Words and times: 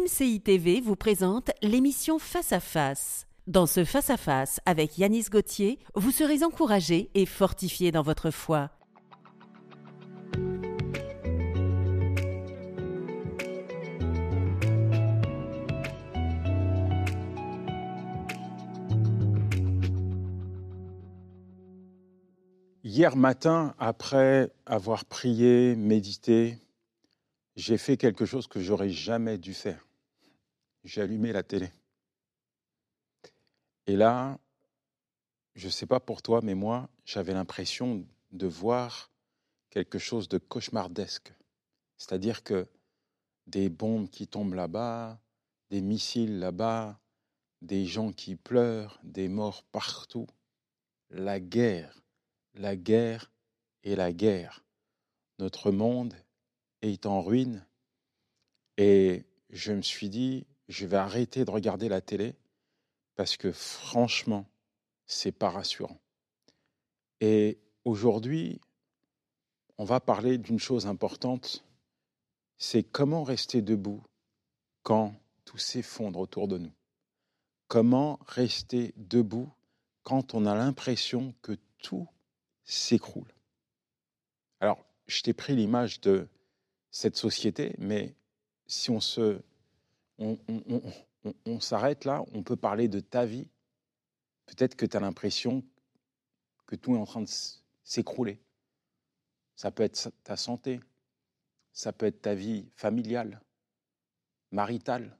MCI 0.00 0.40
TV 0.40 0.80
vous 0.80 0.96
présente 0.96 1.50
l'émission 1.62 2.18
Face 2.18 2.52
à 2.52 2.60
Face. 2.60 3.26
Dans 3.46 3.66
ce 3.66 3.84
Face 3.84 4.08
à 4.08 4.16
Face 4.16 4.58
avec 4.64 4.96
Yanis 4.96 5.26
Gauthier, 5.30 5.78
vous 5.94 6.10
serez 6.10 6.42
encouragé 6.42 7.10
et 7.14 7.26
fortifié 7.26 7.90
dans 7.92 8.00
votre 8.00 8.30
foi. 8.30 8.70
Hier 22.84 23.16
matin, 23.16 23.74
après 23.78 24.50
avoir 24.64 25.04
prié, 25.04 25.76
médité, 25.76 26.56
j'ai 27.56 27.76
fait 27.76 27.98
quelque 27.98 28.24
chose 28.24 28.46
que 28.46 28.60
j'aurais 28.60 28.88
jamais 28.88 29.36
dû 29.36 29.52
faire. 29.52 29.89
J'ai 30.84 31.02
allumé 31.02 31.32
la 31.32 31.42
télé. 31.42 31.70
Et 33.86 33.96
là, 33.96 34.38
je 35.54 35.66
ne 35.66 35.70
sais 35.70 35.86
pas 35.86 36.00
pour 36.00 36.22
toi, 36.22 36.40
mais 36.42 36.54
moi, 36.54 36.88
j'avais 37.04 37.34
l'impression 37.34 38.06
de 38.32 38.46
voir 38.46 39.10
quelque 39.70 39.98
chose 39.98 40.28
de 40.28 40.38
cauchemardesque. 40.38 41.32
C'est-à-dire 41.96 42.42
que 42.42 42.66
des 43.46 43.68
bombes 43.68 44.08
qui 44.08 44.26
tombent 44.26 44.54
là-bas, 44.54 45.20
des 45.70 45.80
missiles 45.80 46.38
là-bas, 46.38 47.00
des 47.62 47.84
gens 47.84 48.12
qui 48.12 48.36
pleurent, 48.36 48.98
des 49.02 49.28
morts 49.28 49.64
partout. 49.64 50.26
La 51.10 51.40
guerre, 51.40 52.02
la 52.54 52.76
guerre 52.76 53.30
et 53.82 53.96
la 53.96 54.12
guerre. 54.12 54.64
Notre 55.38 55.70
monde 55.70 56.14
est 56.82 57.06
en 57.06 57.22
ruine. 57.22 57.66
Et 58.76 59.26
je 59.50 59.72
me 59.72 59.82
suis 59.82 60.08
dit, 60.08 60.46
je 60.70 60.86
vais 60.86 60.96
arrêter 60.96 61.44
de 61.44 61.50
regarder 61.50 61.88
la 61.88 62.00
télé 62.00 62.36
parce 63.16 63.36
que 63.36 63.50
franchement, 63.50 64.46
c'est 65.04 65.32
pas 65.32 65.50
rassurant. 65.50 66.00
Et 67.20 67.58
aujourd'hui, 67.84 68.60
on 69.78 69.84
va 69.84 69.98
parler 69.98 70.38
d'une 70.38 70.60
chose 70.60 70.86
importante, 70.86 71.64
c'est 72.56 72.84
comment 72.84 73.24
rester 73.24 73.62
debout 73.62 74.02
quand 74.84 75.14
tout 75.44 75.58
s'effondre 75.58 76.20
autour 76.20 76.46
de 76.46 76.58
nous. 76.58 76.72
Comment 77.66 78.20
rester 78.26 78.94
debout 78.96 79.52
quand 80.04 80.34
on 80.34 80.46
a 80.46 80.54
l'impression 80.54 81.34
que 81.42 81.58
tout 81.78 82.06
s'écroule. 82.64 83.34
Alors, 84.60 84.84
je 85.08 85.20
t'ai 85.22 85.32
pris 85.32 85.56
l'image 85.56 86.00
de 86.00 86.28
cette 86.92 87.16
société, 87.16 87.74
mais 87.78 88.14
si 88.66 88.90
on 88.90 89.00
se, 89.00 89.42
on, 90.20 91.60
s'arrête 91.60 92.04
là, 92.04 92.24
on 92.32 92.42
peut 92.42 92.56
parler 92.56 92.88
de 92.88 93.00
ta 93.00 93.24
vie. 93.24 93.48
Peut-être 94.46 94.76
que 94.76 94.86
tu 94.86 94.96
as 94.96 95.00
l'impression 95.00 95.64
que 96.66 96.76
tout 96.76 96.94
est 96.94 96.98
en 96.98 97.06
train 97.06 97.22
de 97.22 97.30
s'écrouler. 97.82 98.40
Ça 99.56 99.70
peut 99.70 99.82
être 99.82 100.10
ta 100.22 100.36
santé, 100.36 100.80
ça 101.72 101.92
peut 101.92 102.06
être 102.06 102.22
ta 102.22 102.34
vie 102.34 102.70
familiale, 102.76 103.40
maritale, 104.50 105.18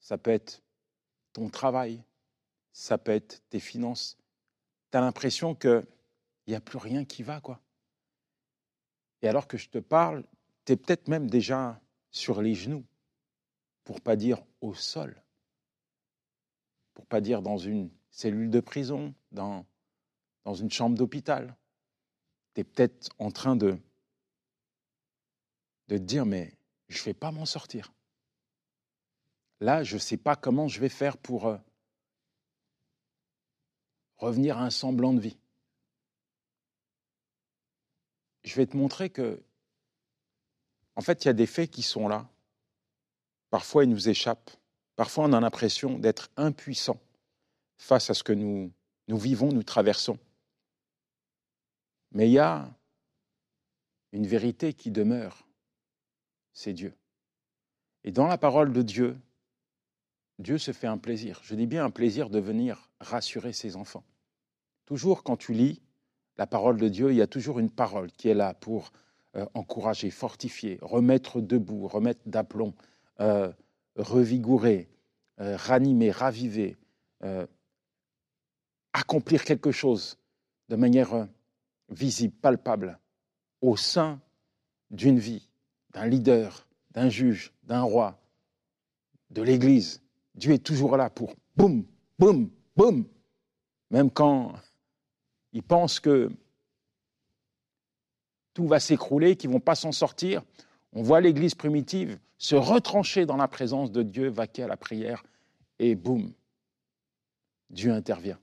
ça 0.00 0.18
peut 0.18 0.30
être 0.30 0.62
ton 1.32 1.48
travail, 1.48 2.02
ça 2.72 2.98
peut 2.98 3.12
être 3.12 3.42
tes 3.48 3.60
finances. 3.60 4.18
Tu 4.90 4.98
as 4.98 5.00
l'impression 5.00 5.54
qu'il 5.54 5.86
n'y 6.46 6.54
a 6.54 6.60
plus 6.60 6.78
rien 6.78 7.04
qui 7.04 7.22
va, 7.22 7.40
quoi. 7.40 7.60
Et 9.22 9.28
alors 9.28 9.46
que 9.46 9.56
je 9.56 9.68
te 9.68 9.78
parle, 9.78 10.24
tu 10.64 10.72
es 10.72 10.76
peut-être 10.76 11.08
même 11.08 11.28
déjà 11.28 11.80
sur 12.10 12.40
les 12.42 12.54
genoux, 12.54 12.84
pour 13.86 14.00
pas 14.00 14.16
dire 14.16 14.42
au 14.60 14.74
sol, 14.74 15.22
pour 16.92 17.06
pas 17.06 17.20
dire 17.20 17.40
dans 17.40 17.56
une 17.56 17.88
cellule 18.10 18.50
de 18.50 18.58
prison, 18.58 19.14
dans, 19.30 19.64
une 20.44 20.70
chambre 20.72 20.98
d'hôpital. 20.98 21.56
Tu 22.54 22.62
es 22.62 22.64
peut-être 22.64 23.10
en 23.18 23.30
train 23.30 23.54
de, 23.54 23.78
de 25.86 25.98
te 25.98 26.02
dire, 26.02 26.26
mais 26.26 26.58
je 26.88 26.98
ne 27.00 27.04
vais 27.04 27.14
pas 27.14 27.30
m'en 27.30 27.46
sortir. 27.46 27.92
Là, 29.60 29.84
je 29.84 29.94
ne 29.94 30.00
sais 30.00 30.16
pas 30.16 30.34
comment 30.34 30.66
je 30.66 30.80
vais 30.80 30.88
faire 30.88 31.16
pour 31.16 31.46
euh, 31.46 31.56
revenir 34.16 34.58
à 34.58 34.64
un 34.64 34.70
semblant 34.70 35.14
de 35.14 35.20
vie. 35.20 35.38
Je 38.42 38.56
vais 38.56 38.66
te 38.66 38.76
montrer 38.76 39.10
que 39.10 39.40
en 40.96 41.02
fait, 41.02 41.24
il 41.24 41.28
y 41.28 41.30
a 41.30 41.34
des 41.34 41.46
faits 41.46 41.70
qui 41.70 41.82
sont 41.82 42.08
là. 42.08 42.28
Parfois, 43.56 43.84
ils 43.84 43.88
nous 43.88 44.10
échappent. 44.10 44.50
Parfois, 44.96 45.24
on 45.24 45.32
a 45.32 45.40
l'impression 45.40 45.98
d'être 45.98 46.28
impuissant 46.36 47.00
face 47.78 48.10
à 48.10 48.12
ce 48.12 48.22
que 48.22 48.34
nous, 48.34 48.70
nous 49.08 49.16
vivons, 49.16 49.50
nous 49.50 49.62
traversons. 49.62 50.18
Mais 52.12 52.28
il 52.28 52.32
y 52.32 52.38
a 52.38 52.68
une 54.12 54.26
vérité 54.26 54.74
qui 54.74 54.90
demeure, 54.90 55.48
c'est 56.52 56.74
Dieu. 56.74 56.92
Et 58.04 58.12
dans 58.12 58.26
la 58.26 58.36
parole 58.36 58.74
de 58.74 58.82
Dieu, 58.82 59.16
Dieu 60.38 60.58
se 60.58 60.72
fait 60.72 60.86
un 60.86 60.98
plaisir. 60.98 61.40
Je 61.42 61.54
dis 61.54 61.66
bien 61.66 61.82
un 61.82 61.90
plaisir 61.90 62.28
de 62.28 62.40
venir 62.40 62.90
rassurer 63.00 63.54
ses 63.54 63.76
enfants. 63.76 64.04
Toujours 64.84 65.22
quand 65.22 65.38
tu 65.38 65.54
lis 65.54 65.80
la 66.36 66.46
parole 66.46 66.76
de 66.76 66.90
Dieu, 66.90 67.10
il 67.10 67.16
y 67.16 67.22
a 67.22 67.26
toujours 67.26 67.58
une 67.58 67.70
parole 67.70 68.12
qui 68.12 68.28
est 68.28 68.34
là 68.34 68.52
pour 68.52 68.92
euh, 69.34 69.46
encourager, 69.54 70.10
fortifier, 70.10 70.78
remettre 70.82 71.40
debout, 71.40 71.88
remettre 71.88 72.20
d'aplomb, 72.26 72.74
euh, 73.20 73.52
euh, 73.98 75.56
ranimer, 75.56 76.10
raviver, 76.10 76.76
accomplir 78.92 79.44
quelque 79.44 79.72
chose 79.72 80.18
de 80.68 80.76
manière 80.76 81.26
visible, 81.88 82.34
palpable, 82.34 82.98
au 83.60 83.76
sein 83.76 84.20
d'une 84.90 85.18
vie, 85.18 85.48
d'un 85.90 86.06
leader, 86.06 86.66
d'un 86.90 87.08
juge, 87.08 87.52
d'un 87.64 87.82
roi, 87.82 88.18
de 89.30 89.42
l'Église. 89.42 90.02
Dieu 90.34 90.52
est 90.52 90.64
toujours 90.64 90.96
là 90.96 91.10
pour 91.10 91.34
boum, 91.56 91.84
boum, 92.18 92.50
boum. 92.76 93.06
Même 93.90 94.10
quand 94.10 94.54
il 95.52 95.62
pense 95.62 96.00
que 96.00 96.30
tout 98.54 98.66
va 98.66 98.80
s'écrouler, 98.80 99.36
qu'ils 99.36 99.50
ne 99.50 99.54
vont 99.54 99.60
pas 99.60 99.74
s'en 99.74 99.92
sortir. 99.92 100.42
On 100.92 101.02
voit 101.02 101.20
l'Église 101.20 101.54
primitive 101.54 102.18
se 102.38 102.54
retrancher 102.54 103.26
dans 103.26 103.36
la 103.36 103.48
présence 103.48 103.90
de 103.90 104.02
Dieu, 104.02 104.28
vaquer 104.28 104.64
à 104.64 104.68
la 104.68 104.76
prière, 104.76 105.24
et 105.78 105.94
boum, 105.94 106.32
Dieu 107.70 107.92
intervient. 107.92 108.38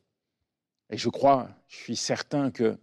Et 0.89 0.97
je 0.97 1.09
crois, 1.09 1.49
je 1.67 1.77
suis 1.77 1.95
certain 1.95 2.51
que 2.51 2.77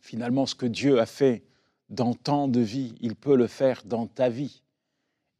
finalement 0.00 0.46
ce 0.46 0.54
que 0.54 0.66
Dieu 0.66 1.00
a 1.00 1.06
fait 1.06 1.44
dans 1.88 2.14
tant 2.14 2.48
de 2.48 2.60
vie, 2.60 2.94
il 3.00 3.16
peut 3.16 3.36
le 3.36 3.46
faire 3.46 3.82
dans 3.84 4.06
ta 4.06 4.28
vie. 4.28 4.62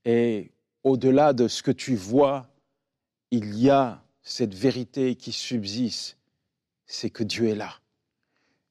Et 0.05 0.53
au-delà 0.83 1.33
de 1.33 1.49
ce 1.49 1.63
que 1.63 1.71
tu 1.71 1.95
vois, 1.95 2.49
il 3.31 3.57
y 3.59 3.71
a 3.71 4.03
cette 4.23 4.55
vérité 4.55 5.15
qui 5.15 5.33
subsiste, 5.33 6.19
c'est 6.87 7.11
que 7.11 7.23
Dieu 7.23 7.49
est 7.49 7.55
là. 7.55 7.81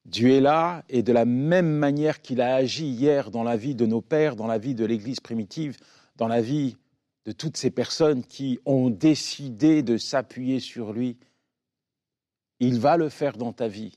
Dieu 0.06 0.30
est 0.30 0.40
là 0.40 0.82
et 0.88 1.02
de 1.02 1.12
la 1.12 1.24
même 1.24 1.70
manière 1.70 2.22
qu'il 2.22 2.40
a 2.40 2.54
agi 2.54 2.86
hier 2.86 3.30
dans 3.30 3.42
la 3.42 3.56
vie 3.56 3.74
de 3.74 3.86
nos 3.86 4.00
pères, 4.00 4.36
dans 4.36 4.46
la 4.46 4.58
vie 4.58 4.74
de 4.74 4.84
l'Église 4.84 5.20
primitive, 5.20 5.76
dans 6.16 6.28
la 6.28 6.40
vie 6.40 6.76
de 7.26 7.32
toutes 7.32 7.56
ces 7.56 7.70
personnes 7.70 8.24
qui 8.24 8.58
ont 8.64 8.90
décidé 8.90 9.82
de 9.82 9.98
s'appuyer 9.98 10.58
sur 10.58 10.92
lui, 10.92 11.18
il 12.60 12.78
va 12.78 12.96
le 12.96 13.08
faire 13.08 13.36
dans 13.36 13.52
ta 13.52 13.68
vie. 13.68 13.92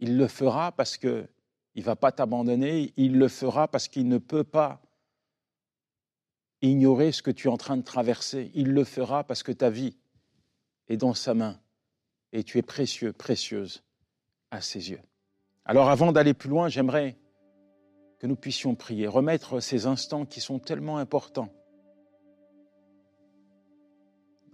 Il 0.00 0.16
le 0.16 0.28
fera 0.28 0.72
parce 0.72 0.96
qu'il 0.96 1.28
ne 1.76 1.82
va 1.82 1.96
pas 1.96 2.12
t'abandonner, 2.12 2.92
il 2.96 3.18
le 3.18 3.28
fera 3.28 3.68
parce 3.68 3.88
qu'il 3.88 4.08
ne 4.08 4.18
peut 4.18 4.44
pas 4.44 4.82
ignorer 6.60 7.12
ce 7.12 7.22
que 7.22 7.30
tu 7.30 7.48
es 7.48 7.50
en 7.50 7.56
train 7.56 7.76
de 7.76 7.82
traverser. 7.82 8.50
Il 8.54 8.72
le 8.72 8.84
fera 8.84 9.24
parce 9.24 9.42
que 9.42 9.52
ta 9.52 9.70
vie 9.70 9.96
est 10.88 10.96
dans 10.96 11.14
sa 11.14 11.34
main 11.34 11.60
et 12.32 12.42
tu 12.42 12.58
es 12.58 12.62
précieux, 12.62 13.12
précieuse 13.12 13.82
à 14.50 14.60
ses 14.60 14.90
yeux. 14.90 15.00
Alors 15.66 15.88
avant 15.88 16.12
d'aller 16.12 16.34
plus 16.34 16.50
loin, 16.50 16.68
j'aimerais 16.68 17.16
que 18.18 18.26
nous 18.26 18.36
puissions 18.36 18.74
prier, 18.74 19.06
remettre 19.06 19.60
ces 19.60 19.86
instants 19.86 20.26
qui 20.26 20.40
sont 20.40 20.58
tellement 20.58 20.98
importants 20.98 21.48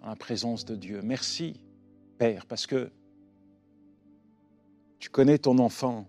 dans 0.01 0.07
la 0.07 0.17
présence 0.17 0.65
de 0.65 0.77
Dieu. 0.77 1.01
Merci, 1.03 1.61
Père, 2.19 2.47
parce 2.47 2.67
que 2.67 2.93
tu 4.99 5.11
connais 5.11 5.39
ton 5.39 5.59
enfant, 5.59 6.07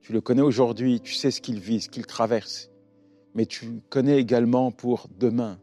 tu 0.00 0.12
le 0.12 0.20
connais 0.20 0.42
aujourd'hui, 0.42 1.00
tu 1.00 1.12
sais 1.12 1.30
ce 1.30 1.42
qu'il 1.42 1.60
vit, 1.60 1.82
ce 1.82 1.90
qu'il 1.90 2.06
traverse, 2.06 2.70
mais 3.34 3.44
tu 3.44 3.82
connais 3.90 4.18
également 4.18 4.70
pour 4.70 5.08
demain. 5.18 5.60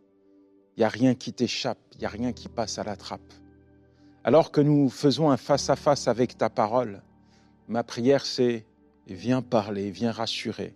Il 0.77 0.81
n'y 0.81 0.86
a 0.86 0.89
rien 0.89 1.15
qui 1.15 1.33
t'échappe, 1.33 1.80
il 1.94 2.00
n'y 2.00 2.06
a 2.06 2.09
rien 2.09 2.31
qui 2.31 2.47
passe 2.47 2.77
à 2.77 2.83
la 2.83 2.95
trappe. 2.95 3.33
Alors 4.24 4.51
que 4.51 4.62
nous 4.62 4.89
faisons 4.89 5.31
un 5.31 5.38
face 5.38 5.69
à 5.69 5.75
-face 5.75 6.09
avec 6.09 6.38
ta 6.38 6.50
parole, 6.50 7.01
Ma 7.68 7.84
prière, 7.84 8.26
c'est 8.26 8.66
viens 9.08 9.42
parler, 9.42 9.92
viens 9.92 10.12
rassurer, 10.12 10.76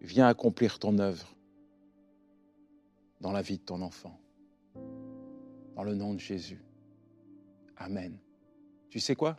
viens 0.00 0.26
accomplir 0.26 0.78
ton 0.78 0.98
œuvre 0.98 1.34
dans 3.20 3.32
la 3.32 3.42
vie 3.42 3.58
de 3.58 3.62
ton 3.62 3.82
enfant. 3.82 4.18
Dans 5.76 5.82
le 5.82 5.94
nom 5.94 6.14
de 6.14 6.20
Jésus. 6.20 6.62
Amen. 7.76 8.16
Tu 8.90 9.00
sais 9.00 9.14
quoi? 9.14 9.38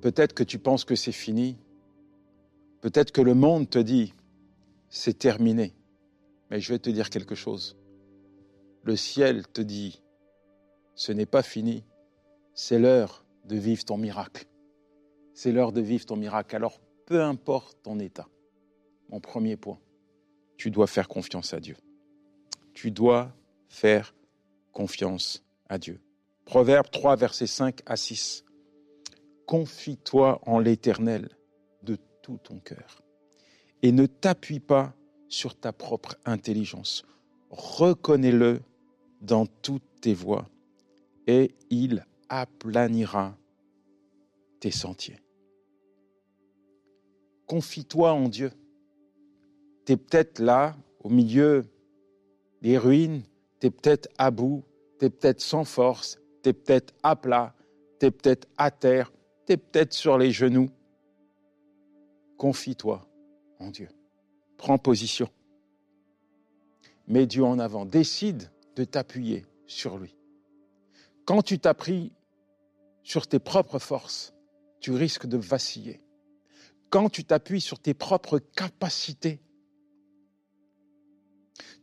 Peut-être 0.00 0.34
que 0.34 0.42
tu 0.42 0.58
penses 0.58 0.84
que 0.84 0.96
c'est 0.96 1.12
fini. 1.12 1.56
Peut-être 2.80 3.12
que 3.12 3.20
le 3.20 3.34
monde 3.34 3.68
te 3.68 3.78
dit, 3.78 4.14
c'est 4.88 5.18
terminé. 5.18 5.74
Mais 6.50 6.60
je 6.60 6.72
vais 6.72 6.78
te 6.78 6.90
dire 6.90 7.10
quelque 7.10 7.34
chose. 7.34 7.76
Le 8.82 8.96
ciel 8.96 9.46
te 9.46 9.60
dit, 9.60 10.02
ce 10.94 11.12
n'est 11.12 11.26
pas 11.26 11.42
fini. 11.42 11.84
C'est 12.54 12.78
l'heure 12.78 13.24
de 13.50 13.56
vivre 13.56 13.84
ton 13.84 13.96
miracle. 13.96 14.46
C'est 15.34 15.52
l'heure 15.52 15.72
de 15.72 15.80
vivre 15.80 16.06
ton 16.06 16.16
miracle. 16.16 16.56
Alors, 16.56 16.80
peu 17.06 17.22
importe 17.22 17.82
ton 17.82 17.98
état. 17.98 18.28
Mon 19.08 19.20
premier 19.20 19.56
point, 19.56 19.78
tu 20.56 20.70
dois 20.70 20.86
faire 20.86 21.08
confiance 21.08 21.52
à 21.52 21.60
Dieu. 21.60 21.76
Tu 22.74 22.90
dois 22.90 23.32
faire 23.68 24.14
confiance 24.72 25.44
à 25.68 25.78
Dieu. 25.78 26.00
Proverbe 26.44 26.90
3, 26.90 27.16
versets 27.16 27.46
5 27.46 27.80
à 27.86 27.96
6 27.96 28.44
confie-toi 29.50 30.40
en 30.46 30.60
l'Éternel 30.60 31.28
de 31.82 31.98
tout 32.22 32.38
ton 32.38 32.60
cœur 32.60 33.02
et 33.82 33.90
ne 33.90 34.06
t'appuie 34.06 34.60
pas 34.60 34.94
sur 35.28 35.58
ta 35.58 35.72
propre 35.72 36.14
intelligence. 36.24 37.02
Reconnais-le 37.50 38.60
dans 39.20 39.46
toutes 39.46 39.82
tes 40.00 40.14
voies 40.14 40.48
et 41.26 41.52
il 41.68 42.06
aplanira 42.28 43.36
tes 44.60 44.70
sentiers. 44.70 45.18
Confie-toi 47.46 48.12
en 48.12 48.28
Dieu. 48.28 48.52
Tu 49.86 49.92
es 49.92 49.96
peut-être 49.96 50.38
là, 50.38 50.76
au 51.00 51.08
milieu 51.08 51.64
des 52.62 52.78
ruines, 52.78 53.22
tu 53.60 53.66
es 53.66 53.70
peut-être 53.70 54.08
à 54.18 54.30
bout, 54.30 54.64
tu 54.98 55.06
es 55.06 55.10
peut-être 55.10 55.40
sans 55.40 55.64
force, 55.64 56.20
tu 56.42 56.50
es 56.50 56.52
peut-être 56.52 56.94
à 57.02 57.16
plat, 57.16 57.54
tu 57.98 58.06
es 58.06 58.10
peut-être 58.10 58.46
à 58.56 58.70
terre, 58.70 59.10
peut-être 59.56 59.92
sur 59.92 60.18
les 60.18 60.30
genoux. 60.30 60.70
Confie-toi 62.36 63.06
en 63.58 63.70
Dieu. 63.70 63.88
Prends 64.56 64.78
position. 64.78 65.28
Mets 67.06 67.26
Dieu 67.26 67.44
en 67.44 67.58
avant. 67.58 67.84
Décide 67.84 68.50
de 68.76 68.84
t'appuyer 68.84 69.46
sur 69.66 69.98
lui. 69.98 70.16
Quand 71.24 71.42
tu 71.42 71.58
t'appuies 71.58 72.12
sur 73.02 73.26
tes 73.26 73.38
propres 73.38 73.78
forces, 73.78 74.34
tu 74.80 74.92
risques 74.92 75.26
de 75.26 75.36
vaciller. 75.36 76.00
Quand 76.88 77.08
tu 77.08 77.24
t'appuies 77.24 77.60
sur 77.60 77.78
tes 77.78 77.94
propres 77.94 78.38
capacités, 78.38 79.40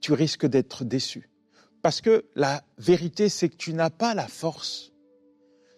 tu 0.02 0.14
risques 0.14 0.46
d'être 0.46 0.84
déçu. 0.84 1.30
Parce 1.82 2.02
que 2.02 2.26
la 2.36 2.64
vérité, 2.78 3.30
c'est 3.30 3.50
que 3.50 3.56
tu 3.56 3.74
n'as 3.74 3.90
pas 3.90 4.14
la 4.14 4.28
force. 4.28 4.92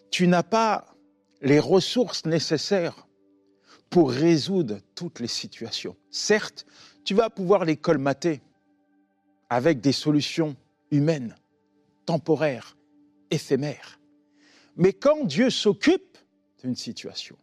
Tu 0.09 0.27
n'as 0.27 0.43
pas 0.43 0.95
les 1.41 1.59
ressources 1.59 2.25
nécessaires 2.25 3.07
pour 3.89 4.11
résoudre 4.11 4.79
toutes 4.95 5.19
les 5.19 5.27
situations. 5.27 5.95
Certes, 6.09 6.65
tu 7.03 7.13
vas 7.13 7.29
pouvoir 7.29 7.65
les 7.65 7.77
colmater 7.77 8.41
avec 9.49 9.81
des 9.81 9.91
solutions 9.91 10.55
humaines, 10.91 11.35
temporaires, 12.05 12.77
éphémères. 13.31 13.99
Mais 14.75 14.93
quand 14.93 15.25
Dieu 15.25 15.49
s'occupe 15.49 16.08
d'une 16.61 16.75
situation, 16.75 17.37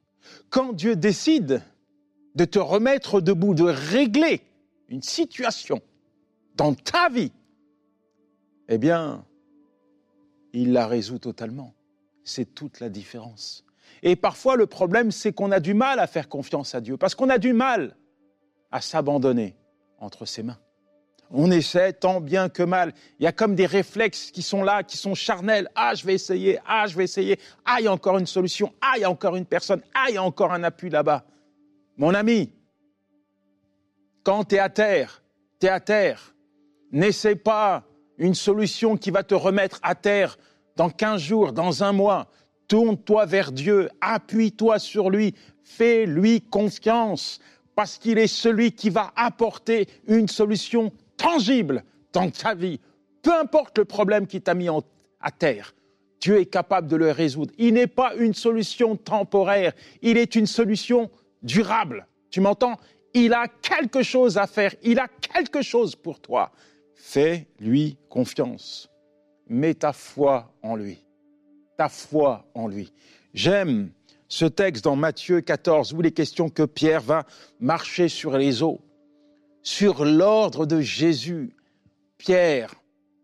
quand 0.51 0.73
Dieu 0.73 0.97
décide 0.97 1.63
de 2.35 2.45
te 2.45 2.59
remettre 2.59 3.21
debout, 3.21 3.55
de 3.55 3.65
régler 3.65 4.43
une 4.89 5.03
situation 5.03 5.81
dans 6.55 6.75
ta 6.75 7.09
vie, 7.09 7.33
eh 8.69 8.79
bien, 8.79 9.25
il 10.53 10.73
la 10.73 10.87
résout 10.87 11.19
totalement. 11.19 11.75
C'est 12.25 12.55
toute 12.55 12.81
la 12.81 12.89
différence. 12.89 13.65
Et 14.03 14.17
parfois, 14.17 14.57
le 14.57 14.67
problème, 14.67 15.11
c'est 15.11 15.33
qu'on 15.33 15.53
a 15.53 15.61
du 15.61 15.75
mal 15.75 16.01
à 16.01 16.07
faire 16.07 16.29
confiance 16.29 16.75
à 16.75 16.81
Dieu, 16.81 16.97
parce 16.97 17.15
qu'on 17.15 17.29
a 17.29 17.39
du 17.39 17.53
mal 17.53 17.97
à 18.73 18.81
s'abandonner 18.81 19.57
entre 19.99 20.27
ses 20.27 20.43
mains. 20.43 20.59
On 21.31 21.51
essaie 21.51 21.93
tant 21.93 22.21
bien 22.21 22.49
que 22.49 22.63
mal. 22.63 22.93
Il 23.19 23.25
y 23.25 23.27
a 23.27 23.33
comme 23.33 23.55
des 23.55 23.67
réflexes 23.67 24.31
qui 24.31 24.43
sont 24.43 24.63
là, 24.63 24.83
qui 24.83 24.97
sont 24.97 25.15
charnels. 25.15 25.69
Ah, 25.75 25.95
je 25.95 26.07
vais 26.07 26.15
essayer. 26.15 26.59
Ah, 26.67 26.87
je 26.87 26.97
vais 26.97 27.05
essayer. 27.05 27.39
Ah, 27.65 27.77
il 27.81 27.85
y 27.85 27.89
a 27.89 27.93
encore 27.93 28.19
une 28.19 28.27
solution. 28.27 28.73
Ah, 28.81 28.93
il 28.97 29.01
y 29.01 29.05
a 29.05 29.11
encore 29.11 29.37
une 29.37 29.47
personne. 29.47 29.83
Ah, 29.95 30.07
il 30.09 30.15
y 30.15 30.19
a 30.19 30.23
encore 30.23 30.53
un 30.53 30.63
appui 30.63 30.91
là-bas. 30.91 31.25
Mon 31.97 32.15
ami, 32.15 32.53
quand 34.23 34.45
tu 34.45 34.57
es 34.57 34.59
à 34.59 34.69
terre, 34.69 35.23
tu 35.61 35.67
es 35.67 35.71
à 35.71 35.81
terre. 35.81 36.35
N'essaie 36.93 37.37
pas 37.37 37.85
une 38.19 38.35
solution 38.35 38.97
qui 38.97 39.11
va 39.11 39.23
te 39.23 39.35
remettre 39.35 39.81
à 39.83 39.95
terre 39.95 40.39
dans 40.77 40.91
15 40.91 41.21
jours, 41.21 41.53
dans 41.53 41.83
un 41.83 41.93
mois. 41.93 42.29
Tourne-toi 42.69 43.27
vers 43.27 43.53
Dieu, 43.53 43.89
appuie-toi 44.01 44.79
sur 44.79 45.11
lui, 45.11 45.35
fais-lui 45.63 46.41
confiance, 46.41 47.41
parce 47.77 47.99
qu'il 47.99 48.19
est 48.19 48.27
celui 48.27 48.73
qui 48.73 48.91
va 48.91 49.13
apporter 49.15 49.89
une 50.09 50.29
solution 50.29 50.93
tangible 51.17 51.85
dans 52.13 52.31
ta 52.31 52.55
vie. 52.55 52.81
Peu 53.23 53.35
importe 53.35 53.79
le 53.79 53.85
problème 53.85 54.27
qui 54.27 54.41
t'a 54.41 54.55
mis 54.55 54.69
à 55.21 55.31
terre, 55.31 55.75
Dieu 56.21 56.41
est 56.41 56.47
capable 56.47 56.89
de 56.89 56.97
le 56.97 57.11
résoudre. 57.11 57.53
Il 57.59 57.75
n'est 57.75 57.87
pas 57.87 58.15
une 58.15 58.35
solution 58.35 58.97
temporaire, 58.97 59.73
il 60.03 60.17
est 60.17 60.35
une 60.35 60.47
solution 60.47 61.11
durable. 61.43 62.07
Tu 62.31 62.41
m'entends? 62.41 62.77
Il 63.15 63.33
a 63.33 63.49
quelque 63.49 64.03
chose 64.03 64.37
à 64.39 64.47
faire, 64.47 64.75
il 64.83 64.99
a 64.99 65.09
quelque 65.09 65.63
chose 65.63 65.97
pour 65.97 66.21
toi. 66.21 66.53
Fais-lui 66.95 67.97
confiance. 68.09 68.89
Mets 69.49 69.75
ta 69.75 69.93
foi 69.93 70.53
en 70.63 70.77
lui 70.77 71.07
ta 71.77 71.89
foi 71.89 72.47
en 72.55 72.69
lui. 72.69 72.93
J'aime 73.35 73.91
ce 74.29 74.45
texte 74.45 74.85
dans 74.85 74.97
Matthieu 74.97 75.41
14 75.41 75.93
où 75.93 76.01
il 76.01 76.07
est 76.07 76.13
question 76.13 76.49
que 76.49 76.65
Pierre 76.65 77.03
va 77.03 77.27
marcher 77.61 78.09
sur 78.09 78.37
les 78.37 78.63
eaux. 78.63 78.81
Sur 79.67 80.05
l'ordre 80.05 80.65
de 80.65 80.81
Jésus, 80.81 81.53
Pierre 82.19 82.73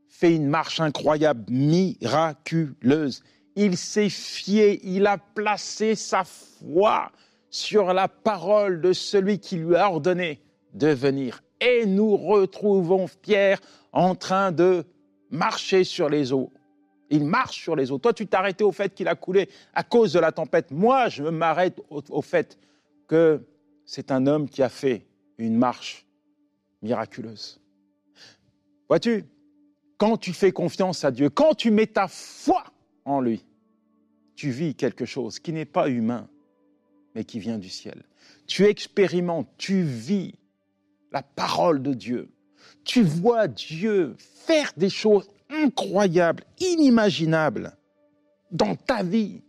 fait 0.08 0.34
une 0.34 0.48
marche 0.48 0.80
incroyable, 0.80 1.44
miraculeuse. 1.48 3.22
Il 3.54 3.76
s'est 3.76 4.08
fié, 4.08 4.80
il 4.82 5.06
a 5.06 5.18
placé 5.18 5.94
sa 5.94 6.24
foi 6.24 7.12
sur 7.48 7.92
la 7.92 8.08
parole 8.08 8.80
de 8.80 8.92
celui 8.92 9.38
qui 9.38 9.54
lui 9.54 9.76
a 9.76 9.88
ordonné 9.88 10.42
de 10.74 10.88
venir. 10.88 11.44
Et 11.60 11.86
nous 11.86 12.16
retrouvons 12.16 13.06
Pierre 13.22 13.60
en 13.92 14.16
train 14.16 14.50
de 14.50 14.84
marcher 15.30 15.84
sur 15.84 16.08
les 16.08 16.32
eaux. 16.32 16.52
Il 17.08 17.24
marche 17.24 17.62
sur 17.62 17.76
les 17.76 17.92
eaux. 17.92 17.98
Toi, 17.98 18.14
tu 18.14 18.26
t'arrêtais 18.26 18.64
au 18.64 18.72
fait 18.72 18.92
qu'il 18.92 19.06
a 19.06 19.14
coulé 19.14 19.48
à 19.74 19.84
cause 19.84 20.12
de 20.12 20.18
la 20.18 20.32
tempête. 20.32 20.72
Moi, 20.72 21.08
je 21.08 21.22
m'arrête 21.22 21.80
au, 21.88 22.20
fait 22.20 22.58
que 23.06 23.46
c'est 23.86 24.10
un 24.10 24.26
homme 24.26 24.48
qui 24.48 24.64
a 24.64 24.68
fait 24.68 25.06
une 25.38 25.56
marche 25.56 26.04
miraculeuse. 26.82 27.60
Vois-tu, 28.88 29.24
quand 29.96 30.16
tu 30.16 30.32
fais 30.32 30.52
confiance 30.52 31.04
à 31.04 31.10
Dieu, 31.10 31.30
quand 31.30 31.54
tu 31.54 31.70
mets 31.70 31.86
ta 31.86 32.08
foi 32.08 32.64
en 33.04 33.20
lui, 33.20 33.44
tu 34.34 34.50
vis 34.50 34.74
quelque 34.74 35.04
chose 35.04 35.38
qui 35.38 35.52
n'est 35.52 35.64
pas 35.64 35.88
humain, 35.88 36.28
mais 37.14 37.24
qui 37.24 37.38
vient 37.38 37.58
du 37.58 37.68
ciel. 37.68 38.02
Tu 38.46 38.66
expérimentes, 38.66 39.48
tu 39.56 39.82
vis 39.82 40.34
la 41.12 41.22
parole 41.22 41.82
de 41.82 41.94
Dieu. 41.94 42.28
Tu 42.84 43.02
vois 43.02 43.48
Dieu 43.48 44.16
faire 44.18 44.72
des 44.76 44.90
choses 44.90 45.28
incroyable, 45.48 46.44
inimaginable 46.58 47.76
dans 48.50 48.74
ta 48.74 49.02
vie. 49.02 49.42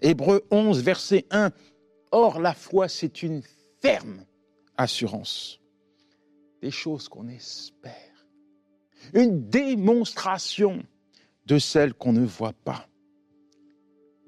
Hébreu 0.00 0.44
11, 0.50 0.82
verset 0.82 1.26
1. 1.30 1.50
Or, 2.10 2.40
la 2.40 2.54
foi, 2.54 2.88
c'est 2.88 3.22
une 3.22 3.42
ferme 3.80 4.24
assurance 4.76 5.61
des 6.62 6.70
choses 6.70 7.08
qu'on 7.08 7.28
espère. 7.28 7.92
Une 9.12 9.48
démonstration 9.50 10.82
de 11.44 11.58
celles 11.58 11.92
qu'on 11.92 12.12
ne 12.12 12.24
voit 12.24 12.54
pas. 12.64 12.88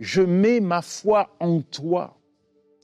Je 0.01 0.21
mets 0.21 0.59
ma 0.59 0.83
foi 0.83 1.35
en 1.39 1.63
toi, 1.63 2.19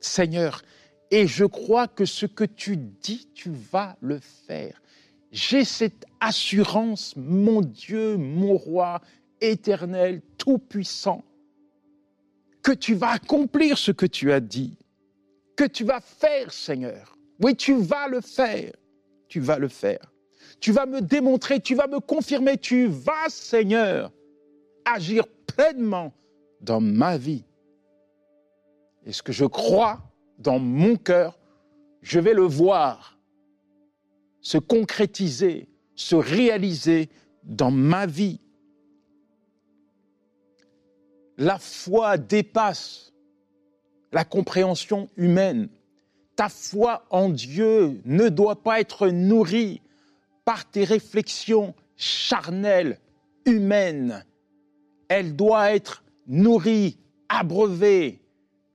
Seigneur, 0.00 0.62
et 1.10 1.26
je 1.26 1.44
crois 1.44 1.88
que 1.88 2.04
ce 2.04 2.26
que 2.26 2.44
tu 2.44 2.76
dis, 2.76 3.28
tu 3.34 3.50
vas 3.50 3.96
le 4.00 4.20
faire. 4.20 4.80
J'ai 5.32 5.64
cette 5.64 6.06
assurance, 6.20 7.14
mon 7.16 7.60
Dieu, 7.60 8.16
mon 8.16 8.56
roi, 8.56 9.00
éternel, 9.40 10.22
tout-puissant, 10.38 11.24
que 12.62 12.72
tu 12.72 12.94
vas 12.94 13.10
accomplir 13.10 13.76
ce 13.76 13.90
que 13.90 14.06
tu 14.06 14.30
as 14.30 14.40
dit, 14.40 14.78
que 15.56 15.64
tu 15.64 15.82
vas 15.82 16.00
faire, 16.00 16.52
Seigneur. 16.52 17.16
Oui, 17.40 17.56
tu 17.56 17.74
vas 17.74 18.06
le 18.06 18.20
faire. 18.20 18.72
Tu 19.30 19.40
vas 19.40 19.58
le 19.58 19.68
faire. 19.68 20.12
Tu 20.60 20.72
vas 20.72 20.84
me 20.84 21.00
démontrer, 21.00 21.60
tu 21.60 21.74
vas 21.74 21.86
me 21.86 22.00
confirmer, 22.00 22.58
tu 22.58 22.86
vas, 22.86 23.30
Seigneur, 23.30 24.12
agir 24.84 25.24
pleinement 25.46 26.12
dans 26.60 26.82
ma 26.82 27.16
vie. 27.16 27.44
Et 29.06 29.12
ce 29.12 29.22
que 29.22 29.32
je 29.32 29.46
crois 29.46 30.02
dans 30.36 30.58
mon 30.58 30.96
cœur, 30.96 31.38
je 32.02 32.20
vais 32.20 32.34
le 32.34 32.42
voir 32.42 33.18
se 34.42 34.58
concrétiser 34.58 35.70
se 36.00 36.16
réaliser 36.16 37.10
dans 37.44 37.70
ma 37.70 38.06
vie. 38.06 38.40
La 41.36 41.58
foi 41.58 42.16
dépasse 42.16 43.12
la 44.10 44.24
compréhension 44.24 45.10
humaine. 45.16 45.68
Ta 46.40 46.48
foi 46.48 47.04
en 47.10 47.28
Dieu 47.28 48.00
ne 48.06 48.30
doit 48.30 48.62
pas 48.62 48.80
être 48.80 49.08
nourrie 49.08 49.82
par 50.46 50.64
tes 50.64 50.84
réflexions 50.84 51.74
charnelles, 51.98 52.98
humaines. 53.44 54.24
Elle 55.10 55.36
doit 55.36 55.74
être 55.74 56.02
nourrie, 56.26 56.96
abreuvée 57.28 58.22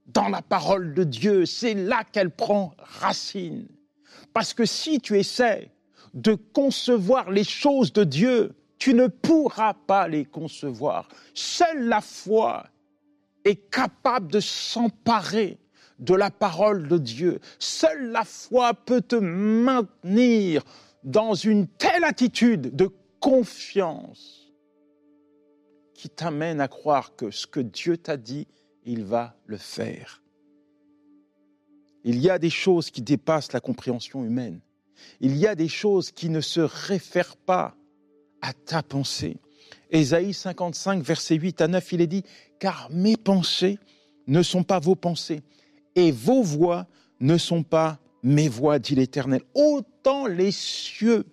dans 0.06 0.30
la 0.30 0.44
parole 0.44 0.94
de 0.94 1.04
Dieu. 1.04 1.48
C'est 1.48 1.74
là 1.74 2.04
qu'elle 2.04 2.30
prend 2.30 2.76
racine. 2.78 3.66
Parce 4.32 4.54
que 4.54 4.66
si 4.66 5.00
tu 5.00 5.18
essaies 5.18 5.72
de 6.14 6.36
concevoir 6.36 7.32
les 7.32 7.44
choses 7.44 7.92
de 7.92 8.04
Dieu, 8.04 8.54
tu 8.78 8.94
ne 8.94 9.08
pourras 9.08 9.74
pas 9.74 10.08
les 10.08 10.26
concevoir. 10.26 11.08
Seule 11.34 11.88
la 11.88 12.02
foi 12.02 12.68
est 13.44 13.72
capable 13.72 14.32
de 14.32 14.40
s'emparer 14.40 15.58
de 16.00 16.14
la 16.14 16.30
parole 16.30 16.88
de 16.88 16.98
Dieu. 16.98 17.40
Seule 17.60 18.12
la 18.12 18.26
foi 18.26 18.74
peut 18.74 19.02
te 19.02 19.16
maintenir 19.16 20.64
dans 21.04 21.34
une 21.34 21.68
telle 21.68 22.04
attitude 22.04 22.76
de 22.76 22.90
confiance 23.20 24.52
qui 25.94 26.10
t'amène 26.10 26.60
à 26.60 26.68
croire 26.68 27.16
que 27.16 27.32
ce 27.32 27.48
que 27.48 27.60
Dieu 27.60 27.98
t'a 27.98 28.18
dit, 28.18 28.48
il 28.86 29.04
va 29.04 29.36
le 29.46 29.58
faire. 29.58 30.22
Il 32.04 32.20
y 32.20 32.30
a 32.30 32.38
des 32.38 32.50
choses 32.50 32.92
qui 32.92 33.02
dépassent 33.02 33.54
la 33.54 33.60
compréhension 33.60 34.24
humaine. 34.24 34.60
Il 35.22 35.36
y 35.38 35.48
a 35.48 35.56
des 35.56 35.68
choses 35.68 36.12
qui 36.12 36.30
ne 36.30 36.42
se 36.42 36.60
réfèrent 36.60 37.38
pas 37.38 37.76
à 38.42 38.54
ta 38.54 38.84
pensée. 38.84 39.38
Ésaïe 39.90 40.34
55, 40.34 41.02
verset 41.02 41.36
8 41.36 41.62
à 41.62 41.68
9, 41.68 41.92
il 41.94 42.02
est 42.02 42.08
dit, 42.08 42.24
car 42.60 42.90
mes 42.92 43.18
pensées 43.18 43.80
ne 44.28 44.44
sont 44.44 44.64
pas 44.64 44.80
vos 44.80 44.96
pensées, 44.96 45.42
et 45.96 46.12
vos 46.12 46.44
voix 46.44 46.88
ne 47.20 47.38
sont 47.38 47.64
pas 47.64 48.00
mes 48.24 48.50
voix, 48.50 48.80
dit 48.80 48.96
l'Éternel. 48.96 49.42
Autant 49.54 50.28
les 50.28 50.52
cieux 50.52 51.26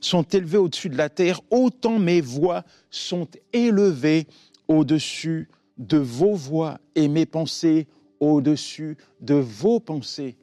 sont 0.00 0.22
élevés 0.22 0.58
au-dessus 0.58 0.88
de 0.88 0.96
la 0.96 1.08
terre, 1.08 1.40
autant 1.50 1.98
mes 1.98 2.20
voix 2.20 2.64
sont 2.90 3.28
élevées 3.52 4.26
au-dessus 4.68 5.48
de 5.78 5.98
vos 5.98 6.34
voix 6.34 6.78
et 6.94 7.08
mes 7.08 7.26
pensées 7.26 7.86
au-dessus 8.18 8.96
de 9.20 9.34
vos 9.34 9.80
pensées. 9.80 10.36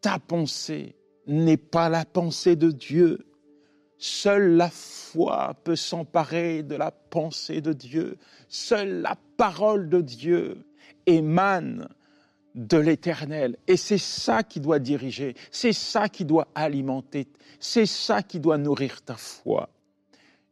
Ta 0.00 0.18
pensée 0.18 0.96
n'est 1.26 1.56
pas 1.56 1.88
la 1.88 2.04
pensée 2.04 2.56
de 2.56 2.70
Dieu. 2.70 3.26
Seule 3.98 4.56
la 4.56 4.70
foi 4.70 5.54
peut 5.64 5.76
s'emparer 5.76 6.62
de 6.62 6.74
la 6.74 6.90
pensée 6.90 7.60
de 7.60 7.72
Dieu. 7.72 8.18
Seule 8.48 9.00
la 9.00 9.16
parole 9.36 9.88
de 9.88 10.00
Dieu 10.00 10.66
émane 11.06 11.88
de 12.56 12.78
l'éternel. 12.78 13.56
Et 13.68 13.76
c'est 13.76 13.98
ça 13.98 14.42
qui 14.42 14.58
doit 14.60 14.78
diriger, 14.78 15.34
c'est 15.52 15.72
ça 15.72 16.08
qui 16.08 16.24
doit 16.24 16.48
alimenter, 16.54 17.28
c'est 17.60 17.86
ça 17.86 18.22
qui 18.22 18.40
doit 18.40 18.58
nourrir 18.58 19.02
ta 19.02 19.14
foi. 19.14 19.68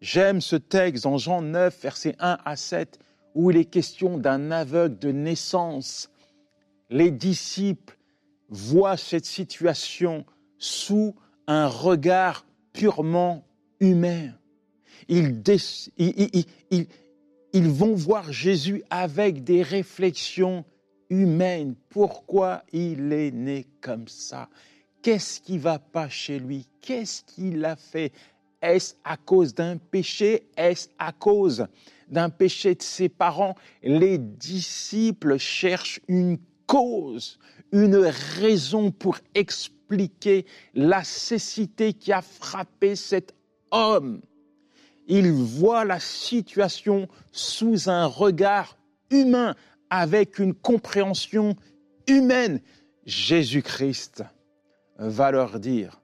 J'aime 0.01 0.43
ce 0.43 0.57
texte 0.57 1.05
dans 1.05 1.17
Jean 1.17 1.41
9, 1.41 1.83
versets 1.83 2.15
1 2.19 2.39
à 2.45 2.57
7, 2.57 2.99
où 3.35 3.51
il 3.51 3.57
est 3.57 3.65
question 3.65 4.19
d'un 4.19 4.51
aveugle 4.51 4.99
de 4.99 5.11
naissance. 5.11 6.11
Les 6.91 7.11
disciples 7.11 7.97
voient 8.51 8.99
cette 8.99 9.25
situation 9.25 10.27
sous 10.59 11.15
un 11.47 11.67
regard 11.67 12.45
purement 12.73 13.47
humain. 13.81 14.31
Ils, 15.09 15.43
ils, 17.53 17.69
vont 17.69 17.95
voir 17.95 18.33
Jésus 18.33 18.83
avec 18.91 19.43
des 19.43 19.63
réflexions 19.63 20.65
humaines. 21.11 21.75
Pourquoi 21.91 22.63
il 22.73 23.13
est 23.13 23.31
né 23.31 23.67
comme 23.81 24.09
ça? 24.09 24.49
Qu'est-ce 25.03 25.41
qui 25.41 25.59
va 25.59 25.79
pas 25.79 26.09
chez 26.09 26.39
lui? 26.39 26.67
Qu'est-ce 26.81 27.23
qu'il 27.25 27.65
a 27.65 27.77
fait? 27.77 28.13
Est-ce 28.63 28.95
à 29.05 29.17
cause 29.17 29.55
d'un 29.55 29.77
péché? 29.77 30.49
Est-ce 30.57 30.89
à 30.99 31.13
cause 31.13 31.67
d'un 32.09 32.31
péché 32.31 32.75
de 32.75 32.83
ses 32.83 33.11
parents? 33.11 33.55
Les 33.83 34.17
disciples 34.17 35.37
cherchent 35.37 36.01
une 36.09 36.39
cause, 36.67 37.39
une 37.73 37.97
raison 37.97 38.91
pour 38.91 39.19
expliquer 39.35 40.47
la 40.75 41.05
cécité 41.05 41.93
qui 41.93 42.11
a 42.11 42.23
frappé 42.23 42.97
cet 42.97 43.35
homme. 43.71 44.23
Il 45.07 45.31
voit 45.31 45.85
la 45.85 46.01
situation 46.01 47.09
sous 47.31 47.91
un 47.91 48.07
regard 48.07 48.79
humain, 49.11 49.55
avec 49.91 50.39
une 50.39 50.55
compréhension 50.55 51.57
humaine. 52.07 52.61
Jésus-Christ 53.07 54.25
va 54.99 55.31
leur 55.31 55.61
dire, 55.61 56.01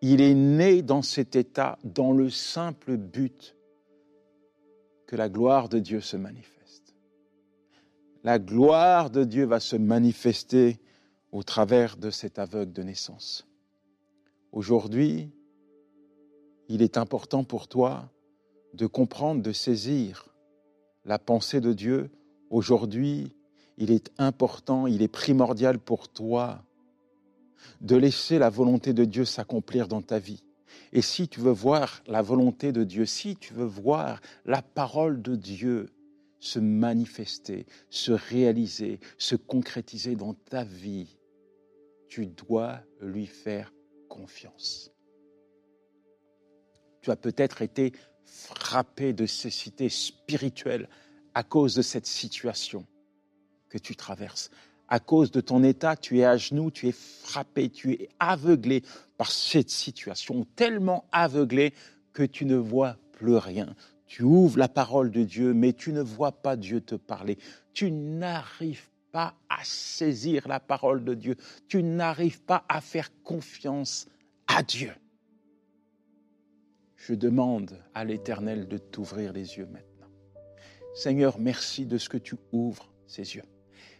il 0.00 0.20
est 0.20 0.34
né 0.34 0.82
dans 0.82 1.02
cet 1.02 1.36
état 1.36 1.78
dans 1.82 2.12
le 2.12 2.28
simple 2.28 2.96
but 2.96 3.56
que 5.06 5.16
la 5.16 5.28
gloire 5.28 5.68
de 5.68 5.78
Dieu 5.78 6.00
se 6.00 6.16
manifeste. 6.16 6.94
La 8.22 8.38
gloire 8.38 9.10
de 9.10 9.24
Dieu 9.24 9.44
va 9.44 9.60
se 9.60 9.76
manifester 9.76 10.78
au 11.32 11.42
travers 11.42 11.96
de 11.96 12.10
cet 12.10 12.38
aveugle 12.38 12.72
de 12.72 12.82
naissance. 12.82 13.46
Aujourd'hui, 14.52 15.30
il 16.68 16.80
est 16.80 16.96
important 16.96 17.44
pour 17.44 17.68
toi 17.68 18.10
de 18.72 18.86
comprendre, 18.86 19.42
de 19.42 19.52
saisir 19.52 20.34
la 21.04 21.18
pensée 21.18 21.60
de 21.60 21.72
Dieu. 21.72 22.10
Aujourd'hui, 22.50 23.32
il 23.76 23.90
est 23.90 24.10
important, 24.18 24.86
il 24.86 25.02
est 25.02 25.08
primordial 25.08 25.78
pour 25.78 26.08
toi 26.08 26.64
de 27.80 27.96
laisser 27.96 28.38
la 28.38 28.50
volonté 28.50 28.92
de 28.92 29.04
Dieu 29.04 29.24
s'accomplir 29.24 29.88
dans 29.88 30.02
ta 30.02 30.18
vie. 30.18 30.44
Et 30.92 31.02
si 31.02 31.28
tu 31.28 31.40
veux 31.40 31.52
voir 31.52 32.02
la 32.06 32.22
volonté 32.22 32.72
de 32.72 32.84
Dieu, 32.84 33.06
si 33.06 33.36
tu 33.36 33.54
veux 33.54 33.64
voir 33.64 34.20
la 34.44 34.62
parole 34.62 35.22
de 35.22 35.34
Dieu 35.34 35.88
se 36.40 36.58
manifester, 36.58 37.66
se 37.90 38.12
réaliser, 38.12 39.00
se 39.18 39.34
concrétiser 39.34 40.14
dans 40.14 40.34
ta 40.34 40.62
vie, 40.62 41.18
tu 42.08 42.26
dois 42.26 42.80
lui 43.00 43.26
faire 43.26 43.72
confiance. 44.08 44.92
Tu 47.00 47.10
as 47.10 47.16
peut-être 47.16 47.62
été 47.62 47.92
frappé 48.24 49.12
de 49.12 49.26
cécité 49.26 49.88
spirituelle 49.88 50.88
à 51.34 51.42
cause 51.42 51.74
de 51.74 51.82
cette 51.82 52.06
situation 52.06 52.86
que 53.68 53.78
tu 53.78 53.96
traverses. 53.96 54.50
À 54.88 55.00
cause 55.00 55.30
de 55.30 55.40
ton 55.40 55.62
état, 55.62 55.96
tu 55.96 56.18
es 56.18 56.24
à 56.24 56.36
genoux, 56.36 56.70
tu 56.70 56.88
es 56.88 56.92
frappé, 56.92 57.70
tu 57.70 57.92
es 57.92 58.08
aveuglé 58.18 58.82
par 59.16 59.30
cette 59.30 59.70
situation, 59.70 60.46
tellement 60.56 61.04
aveuglé 61.10 61.72
que 62.12 62.22
tu 62.22 62.44
ne 62.44 62.56
vois 62.56 62.96
plus 63.12 63.36
rien. 63.36 63.74
Tu 64.06 64.22
ouvres 64.22 64.58
la 64.58 64.68
parole 64.68 65.10
de 65.10 65.24
Dieu, 65.24 65.54
mais 65.54 65.72
tu 65.72 65.92
ne 65.92 66.02
vois 66.02 66.32
pas 66.32 66.56
Dieu 66.56 66.80
te 66.80 66.94
parler. 66.94 67.38
Tu 67.72 67.90
n'arrives 67.90 68.88
pas 69.10 69.34
à 69.48 69.64
saisir 69.64 70.46
la 70.46 70.60
parole 70.60 71.04
de 71.04 71.14
Dieu. 71.14 71.36
Tu 71.68 71.82
n'arrives 71.82 72.42
pas 72.42 72.64
à 72.68 72.80
faire 72.80 73.10
confiance 73.22 74.06
à 74.46 74.62
Dieu 74.62 74.92
je 77.06 77.14
demande 77.14 77.76
à 77.92 78.04
l'Éternel 78.04 78.66
de 78.66 78.78
t'ouvrir 78.78 79.32
les 79.32 79.58
yeux 79.58 79.66
maintenant. 79.66 79.93
Seigneur, 80.94 81.40
merci 81.40 81.86
de 81.86 81.98
ce 81.98 82.08
que 82.08 82.16
tu 82.16 82.36
ouvres 82.52 82.88
ses 83.06 83.34
yeux. 83.34 83.42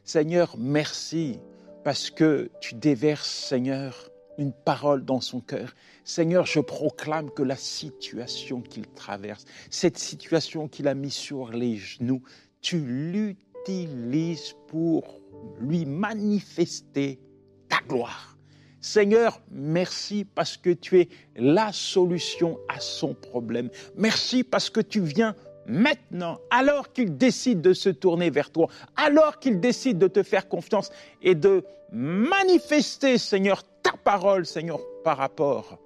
Seigneur, 0.05 0.55
merci 0.57 1.41
parce 1.83 2.11
que 2.11 2.51
tu 2.61 2.75
déverses, 2.75 3.29
Seigneur, 3.29 4.11
une 4.39 4.53
parole 4.53 5.05
dans 5.05 5.21
son 5.21 5.41
cœur. 5.41 5.75
Seigneur, 6.05 6.47
je 6.47 6.61
proclame 6.61 7.31
que 7.31 7.43
la 7.43 7.57
situation 7.57 8.61
qu'il 8.61 8.87
traverse, 8.89 9.45
cette 9.71 9.99
situation 9.99 10.69
qu'il 10.69 10.89
a 10.89 10.95
mis 10.95 11.11
sur 11.11 11.51
les 11.51 11.77
genoux, 11.77 12.23
tu 12.61 12.79
l'utilises 12.79 14.55
pour 14.69 15.21
lui 15.61 15.87
manifester 15.87 17.21
ta 17.69 17.79
gloire. 17.89 18.39
Seigneur, 18.81 19.41
merci 19.51 20.27
parce 20.27 20.59
que 20.59 20.71
tu 20.71 21.01
es 21.01 21.09
la 21.37 21.73
solution 21.73 22.59
à 22.69 22.81
son 22.81 23.15
problème. 23.15 23.71
Merci 23.97 24.45
parce 24.45 24.69
que 24.69 24.81
tu 24.81 25.01
viens 25.01 25.35
maintenant, 25.67 26.39
alors 26.51 26.93
qu'il 26.93 27.17
décide 27.17 27.61
de 27.61 27.73
se 27.73 27.89
tourner 27.89 28.31
vers 28.31 28.51
toi, 28.51 28.69
alors 28.97 29.39
qu'il 29.39 29.61
décide 29.61 29.99
de 29.99 30.09
te 30.09 30.23
faire 30.23 30.49
confiance 30.49 30.91
et 31.23 31.35
de 31.35 31.65
manifester, 31.93 33.19
Seigneur, 33.19 33.63
ta 33.83 33.93
parole, 33.93 34.47
Seigneur, 34.47 34.81
par 35.05 35.19
rapport 35.19 35.79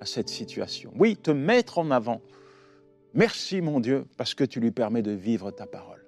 à 0.00 0.06
cette 0.06 0.28
situation. 0.28 0.92
Oui, 0.96 1.16
te 1.16 1.30
mettre 1.30 1.78
en 1.78 1.90
avant. 1.90 2.20
Merci, 3.14 3.60
mon 3.60 3.80
Dieu, 3.80 4.04
parce 4.16 4.34
que 4.34 4.44
tu 4.44 4.60
lui 4.60 4.70
permets 4.70 5.02
de 5.02 5.12
vivre 5.12 5.50
ta 5.50 5.66
parole. 5.66 6.04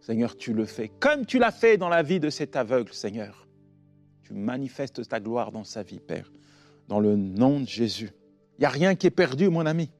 Seigneur, 0.00 0.36
tu 0.36 0.54
le 0.54 0.64
fais 0.64 0.88
comme 0.88 1.26
tu 1.26 1.38
l'as 1.38 1.52
fait 1.52 1.76
dans 1.76 1.90
la 1.90 2.02
vie 2.02 2.20
de 2.20 2.30
cet 2.30 2.56
aveugle, 2.56 2.92
Seigneur 2.92 3.46
tu 4.30 4.36
manifestes 4.36 5.08
ta 5.08 5.18
gloire 5.18 5.50
dans 5.50 5.64
sa 5.64 5.82
vie, 5.82 5.98
Père. 5.98 6.30
Dans 6.86 7.00
le 7.00 7.16
nom 7.16 7.58
de 7.58 7.66
Jésus, 7.66 8.12
Il 8.56 8.60
n'y 8.60 8.66
a 8.66 8.68
rien 8.68 8.94
qui 8.94 9.08
est 9.08 9.10
perdu, 9.10 9.48
mon 9.48 9.66
ami. 9.66 9.90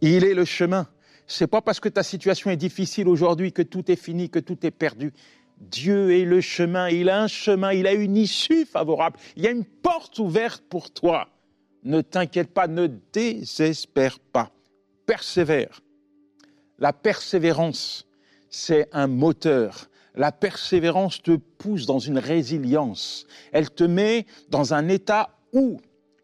Il 0.00 0.22
est 0.22 0.34
le 0.34 0.44
chemin. 0.44 0.86
C'est 1.26 1.46
pas 1.46 1.62
parce 1.62 1.80
que 1.80 1.88
ta 1.88 2.02
situation 2.02 2.50
est 2.50 2.56
difficile 2.56 3.08
aujourd'hui 3.08 3.52
que 3.52 3.62
tout 3.62 3.90
est 3.90 3.96
fini, 3.96 4.28
que 4.28 4.38
tout 4.38 4.66
est 4.66 4.70
perdu. 4.70 5.12
Dieu 5.58 6.12
est 6.12 6.24
le 6.24 6.40
chemin, 6.40 6.88
il 6.88 7.08
a 7.08 7.22
un 7.22 7.28
chemin, 7.28 7.72
il 7.72 7.86
a 7.86 7.92
une 7.92 8.16
issue 8.16 8.66
favorable, 8.66 9.18
il 9.36 9.44
y 9.44 9.46
a 9.46 9.50
une 9.50 9.64
porte 9.64 10.18
ouverte 10.18 10.64
pour 10.68 10.90
toi. 10.90 11.28
Ne 11.84 12.00
t'inquiète 12.00 12.52
pas, 12.52 12.66
ne 12.66 12.88
désespère 13.12 14.18
pas, 14.18 14.50
persévère. 15.06 15.80
La 16.78 16.92
persévérance, 16.92 18.06
c'est 18.50 18.88
un 18.92 19.06
moteur. 19.06 19.88
La 20.14 20.32
persévérance 20.32 21.22
te 21.22 21.36
pousse 21.36 21.86
dans 21.86 21.98
une 21.98 22.18
résilience. 22.18 23.26
Elle 23.52 23.70
te 23.70 23.84
met 23.84 24.26
dans 24.48 24.74
un 24.74 24.88
état 24.88 25.38
où 25.52 25.80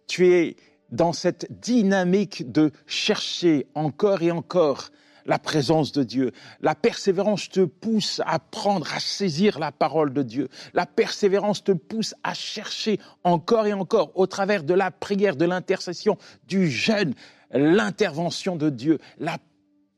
tu 0.06 0.28
es 0.32 0.56
dans 0.90 1.12
cette 1.12 1.60
dynamique 1.60 2.50
de 2.50 2.72
chercher 2.86 3.66
encore 3.74 4.22
et 4.22 4.30
encore 4.30 4.90
la 5.26 5.38
présence 5.38 5.92
de 5.92 6.02
Dieu. 6.02 6.32
La 6.60 6.74
persévérance 6.74 7.48
te 7.48 7.60
pousse 7.60 8.20
à 8.26 8.38
prendre, 8.38 8.92
à 8.94 9.00
saisir 9.00 9.58
la 9.58 9.72
parole 9.72 10.12
de 10.12 10.22
Dieu. 10.22 10.48
La 10.74 10.86
persévérance 10.86 11.62
te 11.62 11.72
pousse 11.72 12.14
à 12.22 12.34
chercher 12.34 12.98
encore 13.24 13.66
et 13.66 13.72
encore, 13.72 14.12
au 14.14 14.26
travers 14.26 14.64
de 14.64 14.74
la 14.74 14.90
prière, 14.90 15.36
de 15.36 15.44
l'intercession, 15.44 16.18
du 16.48 16.70
jeûne, 16.70 17.14
l'intervention 17.52 18.56
de 18.56 18.70
Dieu. 18.70 18.98
La 19.18 19.38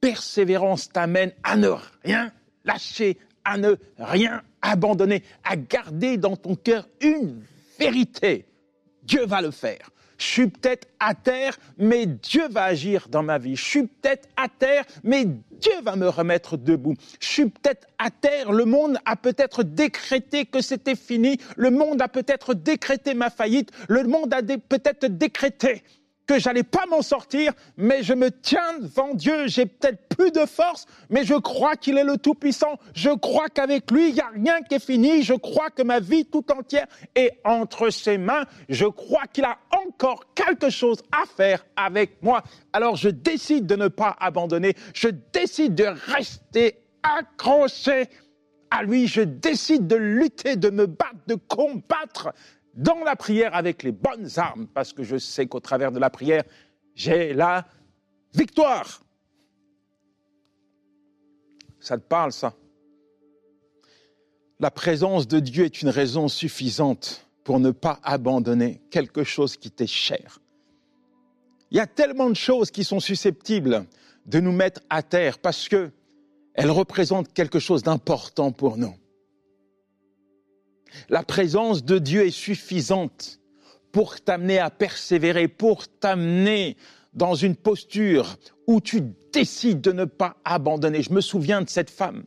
persévérance 0.00 0.88
t'amène 0.88 1.32
à 1.42 1.56
ne 1.56 1.70
rien 2.04 2.32
lâcher, 2.64 3.18
à 3.44 3.56
ne 3.56 3.76
rien 3.98 4.42
abandonner, 4.60 5.22
à 5.44 5.56
garder 5.56 6.16
dans 6.16 6.36
ton 6.36 6.54
cœur 6.54 6.88
une 7.00 7.42
vérité. 7.78 8.46
Dieu 9.02 9.26
va 9.26 9.40
le 9.40 9.50
faire. 9.50 9.90
Je 10.22 10.28
suis 10.28 10.46
peut-être 10.46 10.86
à 11.00 11.14
terre, 11.14 11.58
mais 11.78 12.06
Dieu 12.06 12.46
va 12.48 12.62
agir 12.62 13.08
dans 13.08 13.24
ma 13.24 13.38
vie. 13.38 13.56
Je 13.56 13.64
suis 13.64 13.82
peut-être 13.88 14.28
à 14.36 14.46
terre, 14.48 14.84
mais 15.02 15.24
Dieu 15.24 15.72
va 15.82 15.96
me 15.96 16.08
remettre 16.08 16.56
debout. 16.56 16.94
Je 17.18 17.26
suis 17.26 17.46
peut-être 17.46 17.88
à 17.98 18.10
terre, 18.10 18.52
le 18.52 18.64
monde 18.64 18.98
a 19.04 19.16
peut-être 19.16 19.64
décrété 19.64 20.46
que 20.46 20.60
c'était 20.60 20.94
fini, 20.94 21.38
le 21.56 21.72
monde 21.72 22.00
a 22.00 22.06
peut-être 22.06 22.54
décrété 22.54 23.14
ma 23.14 23.30
faillite, 23.30 23.72
le 23.88 24.04
monde 24.04 24.32
a 24.32 24.42
peut-être 24.42 25.06
décrété 25.06 25.82
que 26.26 26.38
j'allais 26.38 26.62
pas 26.62 26.86
m'en 26.86 27.02
sortir, 27.02 27.52
mais 27.76 28.02
je 28.02 28.14
me 28.14 28.30
tiens 28.30 28.78
devant 28.80 29.14
Dieu. 29.14 29.46
J'ai 29.46 29.66
peut-être 29.66 30.08
plus 30.08 30.30
de 30.30 30.46
force, 30.46 30.86
mais 31.10 31.24
je 31.24 31.34
crois 31.34 31.76
qu'il 31.76 31.98
est 31.98 32.04
le 32.04 32.16
Tout-Puissant. 32.16 32.78
Je 32.94 33.10
crois 33.10 33.48
qu'avec 33.48 33.90
lui, 33.90 34.08
il 34.08 34.14
n'y 34.14 34.20
a 34.20 34.28
rien 34.28 34.62
qui 34.62 34.76
est 34.76 34.84
fini. 34.84 35.22
Je 35.22 35.34
crois 35.34 35.70
que 35.70 35.82
ma 35.82 36.00
vie 36.00 36.24
tout 36.24 36.44
entière 36.52 36.86
est 37.14 37.38
entre 37.44 37.90
ses 37.90 38.18
mains. 38.18 38.44
Je 38.68 38.86
crois 38.86 39.24
qu'il 39.32 39.44
a 39.44 39.58
encore 39.92 40.32
quelque 40.34 40.70
chose 40.70 41.02
à 41.12 41.26
faire 41.26 41.64
avec 41.76 42.22
moi. 42.22 42.42
Alors 42.72 42.96
je 42.96 43.08
décide 43.08 43.66
de 43.66 43.76
ne 43.76 43.88
pas 43.88 44.16
abandonner. 44.18 44.74
Je 44.94 45.08
décide 45.32 45.74
de 45.74 45.84
rester 45.84 46.78
accroché 47.02 48.08
à 48.70 48.82
lui. 48.82 49.06
Je 49.06 49.20
décide 49.20 49.86
de 49.86 49.96
lutter, 49.96 50.56
de 50.56 50.70
me 50.70 50.86
battre, 50.86 51.16
de 51.26 51.34
combattre 51.34 52.32
dans 52.74 53.04
la 53.04 53.16
prière 53.16 53.54
avec 53.54 53.82
les 53.82 53.92
bonnes 53.92 54.28
armes, 54.36 54.66
parce 54.66 54.94
que 54.94 55.02
je 55.02 55.18
sais 55.18 55.46
qu'au 55.46 55.60
travers 55.60 55.92
de 55.92 55.98
la 55.98 56.08
prière, 56.08 56.42
j'ai 56.94 57.34
la 57.34 57.66
victoire. 58.34 59.02
Ça 61.80 61.98
te 61.98 62.02
parle, 62.02 62.32
ça? 62.32 62.54
La 64.58 64.70
présence 64.70 65.28
de 65.28 65.38
Dieu 65.38 65.64
est 65.64 65.82
une 65.82 65.90
raison 65.90 66.28
suffisante 66.28 67.28
pour 67.44 67.60
ne 67.60 67.70
pas 67.70 67.98
abandonner 68.02 68.80
quelque 68.90 69.24
chose 69.24 69.56
qui 69.56 69.70
t'est 69.70 69.86
cher. 69.86 70.38
Il 71.70 71.76
y 71.76 71.80
a 71.80 71.86
tellement 71.86 72.28
de 72.28 72.36
choses 72.36 72.70
qui 72.70 72.84
sont 72.84 73.00
susceptibles 73.00 73.86
de 74.26 74.40
nous 74.40 74.52
mettre 74.52 74.80
à 74.90 75.02
terre 75.02 75.38
parce 75.38 75.68
que 75.68 75.90
elles 76.54 76.70
représentent 76.70 77.32
quelque 77.32 77.58
chose 77.58 77.82
d'important 77.82 78.52
pour 78.52 78.76
nous. 78.76 78.94
La 81.08 81.22
présence 81.22 81.84
de 81.84 81.98
Dieu 81.98 82.26
est 82.26 82.30
suffisante 82.30 83.40
pour 83.90 84.20
t'amener 84.20 84.58
à 84.58 84.70
persévérer, 84.70 85.48
pour 85.48 85.88
t'amener 85.88 86.76
dans 87.14 87.34
une 87.34 87.56
posture 87.56 88.36
où 88.66 88.80
tu 88.80 89.02
décides 89.32 89.80
de 89.80 89.92
ne 89.92 90.04
pas 90.04 90.36
abandonner. 90.44 91.02
Je 91.02 91.12
me 91.12 91.22
souviens 91.22 91.62
de 91.62 91.68
cette 91.70 91.90
femme 91.90 92.24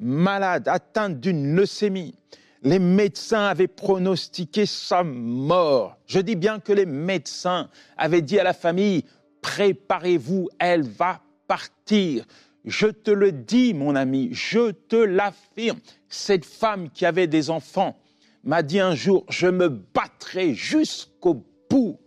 malade, 0.00 0.66
atteinte 0.66 1.20
d'une 1.20 1.54
leucémie. 1.54 2.14
Les 2.62 2.78
médecins 2.78 3.46
avaient 3.46 3.68
pronostiqué 3.68 4.66
sa 4.66 5.02
mort. 5.02 5.96
Je 6.06 6.20
dis 6.20 6.36
bien 6.36 6.60
que 6.60 6.72
les 6.72 6.84
médecins 6.84 7.70
avaient 7.96 8.20
dit 8.20 8.38
à 8.38 8.44
la 8.44 8.52
famille, 8.52 9.04
préparez-vous, 9.40 10.50
elle 10.58 10.82
va 10.82 11.22
partir. 11.48 12.24
Je 12.66 12.86
te 12.86 13.10
le 13.10 13.32
dis, 13.32 13.72
mon 13.72 13.96
ami, 13.96 14.28
je 14.32 14.72
te 14.72 14.96
l'affirme. 14.96 15.80
Cette 16.10 16.44
femme 16.44 16.90
qui 16.90 17.06
avait 17.06 17.26
des 17.26 17.48
enfants 17.48 17.96
m'a 18.44 18.62
dit 18.62 18.80
un 18.80 18.94
jour, 18.94 19.24
je 19.30 19.46
me 19.46 19.68
battrai 19.68 20.54
jusqu'au 20.54 21.46
bout 21.70 21.98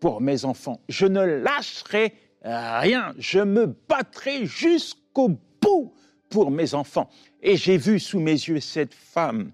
pour 0.00 0.22
mes 0.22 0.46
enfants. 0.46 0.80
Je 0.88 1.04
ne 1.04 1.20
lâcherai 1.20 2.14
rien. 2.42 3.14
Je 3.18 3.40
me 3.40 3.66
battrai 3.66 4.46
jusqu'au 4.46 5.38
bout 5.60 5.92
pour 6.30 6.50
mes 6.50 6.72
enfants. 6.72 7.10
Et 7.42 7.56
j'ai 7.56 7.76
vu 7.76 8.00
sous 8.00 8.20
mes 8.20 8.32
yeux 8.32 8.60
cette 8.60 8.94
femme 8.94 9.52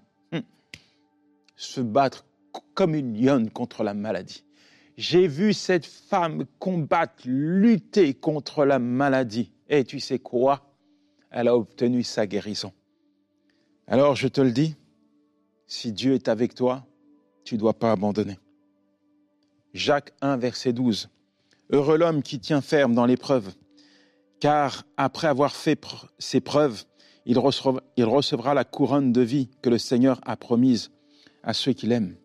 se 1.59 1.81
battre 1.81 2.25
comme 2.73 2.95
une 2.95 3.21
lionne 3.21 3.49
contre 3.49 3.83
la 3.83 3.93
maladie. 3.93 4.45
J'ai 4.97 5.27
vu 5.27 5.53
cette 5.53 5.85
femme 5.85 6.45
combattre, 6.57 7.23
lutter 7.25 8.13
contre 8.13 8.65
la 8.65 8.79
maladie. 8.79 9.51
Et 9.67 9.83
tu 9.83 9.99
sais 9.99 10.19
quoi? 10.19 10.73
Elle 11.31 11.49
a 11.49 11.55
obtenu 11.55 12.03
sa 12.03 12.25
guérison. 12.25 12.71
Alors 13.87 14.15
je 14.15 14.29
te 14.29 14.39
le 14.39 14.51
dis, 14.51 14.75
si 15.67 15.91
Dieu 15.91 16.13
est 16.13 16.29
avec 16.29 16.55
toi, 16.55 16.85
tu 17.43 17.55
ne 17.55 17.59
dois 17.59 17.77
pas 17.77 17.91
abandonner. 17.91 18.39
Jacques 19.73 20.13
1, 20.21 20.37
verset 20.37 20.71
12. 20.71 21.09
Heureux 21.71 21.97
l'homme 21.97 22.23
qui 22.23 22.39
tient 22.39 22.61
ferme 22.61 22.95
dans 22.95 23.05
l'épreuve, 23.05 23.53
car 24.39 24.85
après 24.95 25.27
avoir 25.27 25.53
fait 25.53 25.79
ses 26.19 26.39
preuves, 26.39 26.85
il 27.25 27.37
recevra, 27.37 27.83
il 27.97 28.05
recevra 28.05 28.53
la 28.53 28.63
couronne 28.63 29.11
de 29.11 29.21
vie 29.21 29.49
que 29.61 29.69
le 29.69 29.77
Seigneur 29.77 30.21
a 30.23 30.37
promise 30.37 30.89
à 31.43 31.53
ceux 31.53 31.73
qui 31.73 31.87
l'aiment. 31.87 32.15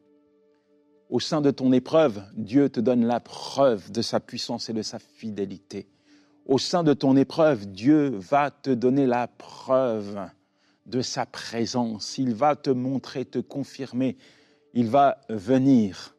Au 1.11 1.21
sein 1.21 1.41
de 1.41 1.51
ton 1.51 1.73
épreuve, 1.73 2.23
Dieu 2.37 2.69
te 2.69 2.81
donne 2.81 3.05
la 3.05 3.21
preuve 3.21 3.93
de 3.93 4.03
sa 4.03 4.21
puissance 4.21 4.69
et 4.69 4.73
de 4.73 4.83
sa 4.83 4.99
fidélité 4.99 5.89
au 6.47 6.59
sein 6.59 6.83
de 6.83 6.93
ton 6.93 7.17
épreuve, 7.17 7.67
Dieu 7.67 8.09
va 8.09 8.51
te 8.51 8.71
donner 8.71 9.07
la 9.07 9.29
preuve 9.29 10.29
de 10.87 11.01
sa 11.01 11.25
présence. 11.27 12.19
Il 12.19 12.35
va 12.35 12.55
te 12.57 12.71
montrer, 12.71 13.25
te 13.25 13.39
confirmer. 13.39 14.17
Il 14.75 14.89
va 14.89 15.21
venir 15.29 16.15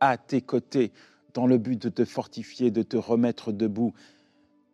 à 0.00 0.16
tes 0.16 0.40
côtés 0.40 0.92
dans 1.34 1.46
le 1.46 1.58
but 1.58 1.80
de 1.80 1.88
te 1.88 2.04
fortifier, 2.04 2.70
de 2.70 2.82
te 2.82 2.96
remettre 2.96 3.52
debout, 3.52 3.92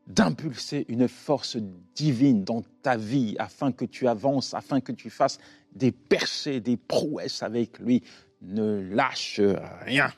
d'impulser 0.06 0.84
une 0.88 1.08
force 1.08 1.56
divine 1.94 2.44
dans 2.44 2.62
ta 2.82 2.96
vie 2.96 3.36
afin 3.38 3.72
que 3.72 3.84
tu 3.84 4.08
avances, 4.08 4.54
afin 4.54 4.80
que 4.80 4.92
tu 4.92 5.10
fasses 5.10 5.38
des 5.72 5.92
percées, 5.92 6.60
des 6.60 6.76
prouesses 6.76 7.42
avec 7.42 7.78
lui. 7.78 8.02
Ne 8.40 8.80
lâche 8.80 9.40
rien. 9.82 10.12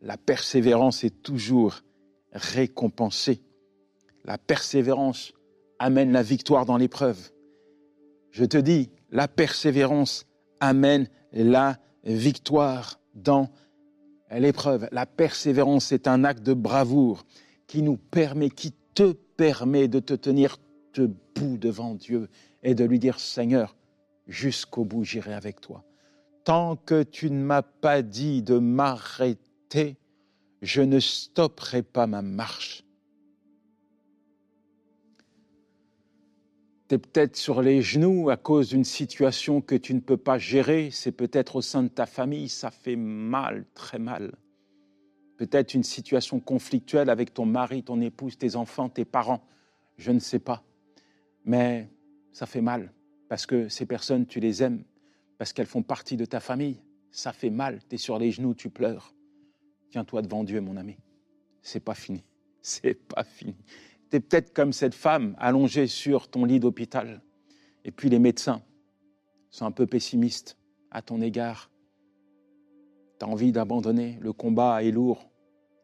La 0.00 0.16
persévérance 0.16 1.04
est 1.04 1.22
toujours 1.22 1.82
récompensée. 2.32 3.42
La 4.24 4.38
persévérance 4.38 5.32
amène 5.78 6.12
la 6.12 6.22
victoire 6.22 6.64
dans 6.64 6.78
l'épreuve. 6.78 7.30
Je 8.30 8.44
te 8.44 8.56
dis, 8.56 8.90
la 9.10 9.28
persévérance 9.28 10.26
amène 10.60 11.08
la 11.32 11.78
victoire 12.04 13.00
dans 13.14 13.50
l'épreuve. 14.30 14.88
La 14.92 15.06
persévérance 15.06 15.92
est 15.92 16.08
un 16.08 16.24
acte 16.24 16.42
de 16.42 16.54
bravoure 16.54 17.24
qui 17.70 17.82
nous 17.82 17.96
permet, 17.96 18.50
qui 18.50 18.72
te 18.94 19.12
permet 19.12 19.86
de 19.86 20.00
te 20.00 20.14
tenir 20.14 20.56
debout 20.92 21.56
devant 21.56 21.94
Dieu 21.94 22.28
et 22.64 22.74
de 22.74 22.82
lui 22.82 22.98
dire, 22.98 23.20
Seigneur, 23.20 23.76
jusqu'au 24.26 24.84
bout 24.84 25.04
j'irai 25.04 25.34
avec 25.34 25.60
toi. 25.60 25.84
Tant 26.42 26.74
que 26.74 27.04
tu 27.04 27.30
ne 27.30 27.40
m'as 27.40 27.62
pas 27.62 28.02
dit 28.02 28.42
de 28.42 28.58
m'arrêter, 28.58 29.96
je 30.62 30.82
ne 30.82 30.98
stopperai 30.98 31.84
pas 31.84 32.08
ma 32.08 32.22
marche. 32.22 32.84
tu 36.88 36.96
es 36.96 36.98
peut-être 36.98 37.36
sur 37.36 37.62
les 37.62 37.82
genoux 37.82 38.30
à 38.30 38.36
cause 38.36 38.70
d'une 38.70 38.82
situation 38.82 39.60
que 39.60 39.76
tu 39.76 39.94
ne 39.94 40.00
peux 40.00 40.16
pas 40.16 40.38
gérer, 40.38 40.90
c'est 40.90 41.12
peut-être 41.12 41.54
au 41.54 41.62
sein 41.62 41.84
de 41.84 41.88
ta 41.88 42.04
famille, 42.04 42.48
ça 42.48 42.72
fait 42.72 42.96
mal, 42.96 43.64
très 43.74 44.00
mal. 44.00 44.32
Peut-être 45.40 45.72
une 45.72 45.84
situation 45.84 46.38
conflictuelle 46.38 47.08
avec 47.08 47.32
ton 47.32 47.46
mari, 47.46 47.82
ton 47.82 47.98
épouse, 48.02 48.36
tes 48.36 48.56
enfants, 48.56 48.90
tes 48.90 49.06
parents, 49.06 49.42
je 49.96 50.12
ne 50.12 50.18
sais 50.18 50.38
pas. 50.38 50.62
Mais 51.46 51.88
ça 52.30 52.44
fait 52.44 52.60
mal, 52.60 52.92
parce 53.30 53.46
que 53.46 53.66
ces 53.70 53.86
personnes, 53.86 54.26
tu 54.26 54.38
les 54.38 54.62
aimes, 54.62 54.84
parce 55.38 55.54
qu'elles 55.54 55.64
font 55.64 55.82
partie 55.82 56.18
de 56.18 56.26
ta 56.26 56.40
famille. 56.40 56.82
Ça 57.10 57.32
fait 57.32 57.48
mal, 57.48 57.80
tu 57.88 57.94
es 57.94 57.96
sur 57.96 58.18
les 58.18 58.32
genoux, 58.32 58.52
tu 58.52 58.68
pleures. 58.68 59.14
Tiens-toi 59.88 60.20
devant 60.20 60.44
Dieu, 60.44 60.60
mon 60.60 60.76
ami. 60.76 60.98
c'est 61.62 61.80
pas 61.80 61.94
fini. 61.94 62.22
C'est 62.60 63.02
pas 63.08 63.24
fini. 63.24 63.56
Tu 64.10 64.16
es 64.16 64.20
peut-être 64.20 64.52
comme 64.52 64.74
cette 64.74 64.94
femme 64.94 65.34
allongée 65.38 65.86
sur 65.86 66.28
ton 66.28 66.44
lit 66.44 66.60
d'hôpital. 66.60 67.22
Et 67.86 67.90
puis 67.92 68.10
les 68.10 68.18
médecins 68.18 68.60
sont 69.48 69.64
un 69.64 69.72
peu 69.72 69.86
pessimistes 69.86 70.58
à 70.90 71.00
ton 71.00 71.22
égard. 71.22 71.70
Tu 73.18 73.24
as 73.24 73.28
envie 73.28 73.52
d'abandonner. 73.52 74.18
Le 74.20 74.34
combat 74.34 74.84
est 74.84 74.90
lourd, 74.90 75.29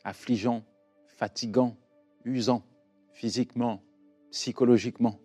affligeant, 0.07 0.62
fatigant, 1.09 1.77
usant, 2.25 2.62
physiquement, 3.11 3.83
psychologiquement. 4.31 5.19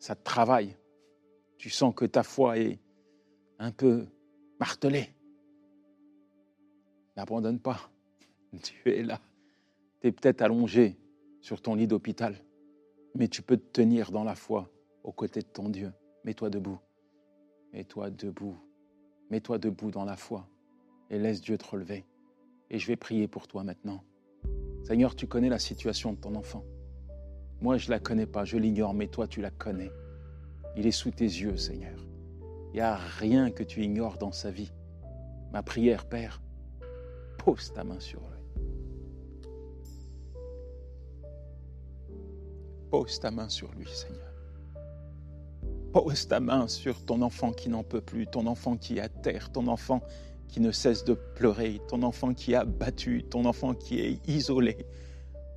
Ça 0.00 0.16
te 0.16 0.24
travaille. 0.24 0.76
Tu 1.58 1.70
sens 1.70 1.94
que 1.94 2.04
ta 2.04 2.24
foi 2.24 2.58
est 2.58 2.80
un 3.60 3.70
peu 3.70 4.06
martelée. 4.58 5.14
N'abandonne 7.16 7.60
pas. 7.60 7.90
Tu 8.62 8.90
es 8.90 9.02
là. 9.02 9.20
Tu 10.00 10.08
es 10.08 10.12
peut-être 10.12 10.42
allongé 10.42 10.96
sur 11.40 11.60
ton 11.60 11.74
lit 11.74 11.86
d'hôpital, 11.86 12.34
mais 13.14 13.28
tu 13.28 13.42
peux 13.42 13.58
te 13.58 13.70
tenir 13.72 14.10
dans 14.10 14.24
la 14.24 14.34
foi 14.34 14.70
aux 15.04 15.12
côtés 15.12 15.40
de 15.40 15.46
ton 15.46 15.68
Dieu. 15.68 15.92
Mets-toi 16.24 16.50
debout. 16.50 16.78
Mets-toi 17.72 18.10
debout. 18.10 18.56
Mets-toi 19.30 19.58
debout 19.58 19.90
dans 19.90 20.04
la 20.04 20.16
foi 20.16 20.48
et 21.10 21.18
laisse 21.18 21.42
Dieu 21.42 21.58
te 21.58 21.66
relever. 21.66 22.04
Et 22.70 22.78
je 22.78 22.86
vais 22.86 22.96
prier 22.96 23.28
pour 23.28 23.46
toi 23.48 23.64
maintenant. 23.64 24.02
Seigneur, 24.84 25.14
tu 25.14 25.26
connais 25.26 25.48
la 25.48 25.58
situation 25.58 26.12
de 26.12 26.18
ton 26.18 26.34
enfant. 26.34 26.64
Moi, 27.60 27.76
je 27.76 27.86
ne 27.86 27.90
la 27.90 27.98
connais 27.98 28.26
pas, 28.26 28.44
je 28.44 28.56
l'ignore, 28.56 28.94
mais 28.94 29.08
toi, 29.08 29.26
tu 29.26 29.40
la 29.40 29.50
connais. 29.50 29.90
Il 30.76 30.86
est 30.86 30.92
sous 30.92 31.10
tes 31.10 31.24
yeux, 31.24 31.56
Seigneur. 31.56 31.98
Il 32.72 32.74
n'y 32.74 32.80
a 32.80 32.96
rien 32.96 33.50
que 33.50 33.62
tu 33.62 33.82
ignores 33.82 34.18
dans 34.18 34.32
sa 34.32 34.50
vie. 34.50 34.72
Ma 35.52 35.62
prière, 35.62 36.06
Père, 36.06 36.40
pose 37.38 37.72
ta 37.72 37.82
main 37.84 38.00
sur 38.00 38.20
lui. 38.20 38.28
Pose 42.90 43.18
ta 43.20 43.30
main 43.30 43.48
sur 43.48 43.70
lui, 43.74 43.88
Seigneur. 43.88 44.32
Pose 45.92 46.28
ta 46.28 46.40
main 46.40 46.68
sur 46.68 47.04
ton 47.04 47.22
enfant 47.22 47.52
qui 47.52 47.68
n'en 47.68 47.82
peut 47.82 48.00
plus, 48.00 48.26
ton 48.26 48.46
enfant 48.46 48.76
qui 48.76 48.98
est 48.98 49.00
à 49.00 49.08
terre, 49.08 49.50
ton 49.50 49.66
enfant 49.66 50.02
qui 50.48 50.60
ne 50.60 50.72
cesse 50.72 51.04
de 51.04 51.14
pleurer, 51.14 51.80
ton 51.88 52.02
enfant 52.02 52.34
qui 52.34 52.52
est 52.52 52.56
abattu, 52.56 53.24
ton 53.24 53.44
enfant 53.44 53.74
qui 53.74 54.00
est 54.00 54.28
isolé, 54.28 54.76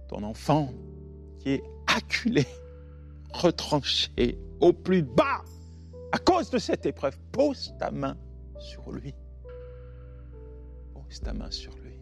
ton 0.08 0.24
enfant 0.24 0.72
qui 1.40 1.52
est 1.52 1.64
acculé, 1.88 2.46
retranché 3.34 4.38
au 4.60 4.74
plus 4.74 5.02
bas 5.02 5.44
à 6.12 6.18
cause 6.18 6.50
de 6.50 6.58
cette 6.58 6.86
épreuve. 6.86 7.18
Pose 7.32 7.74
ta 7.80 7.92
main 7.92 8.18
sur 8.60 8.92
lui. 8.92 9.14
Pose 10.94 11.22
ta 11.22 11.34
main 11.34 11.50
sur 11.50 11.74
lui. 11.78 11.96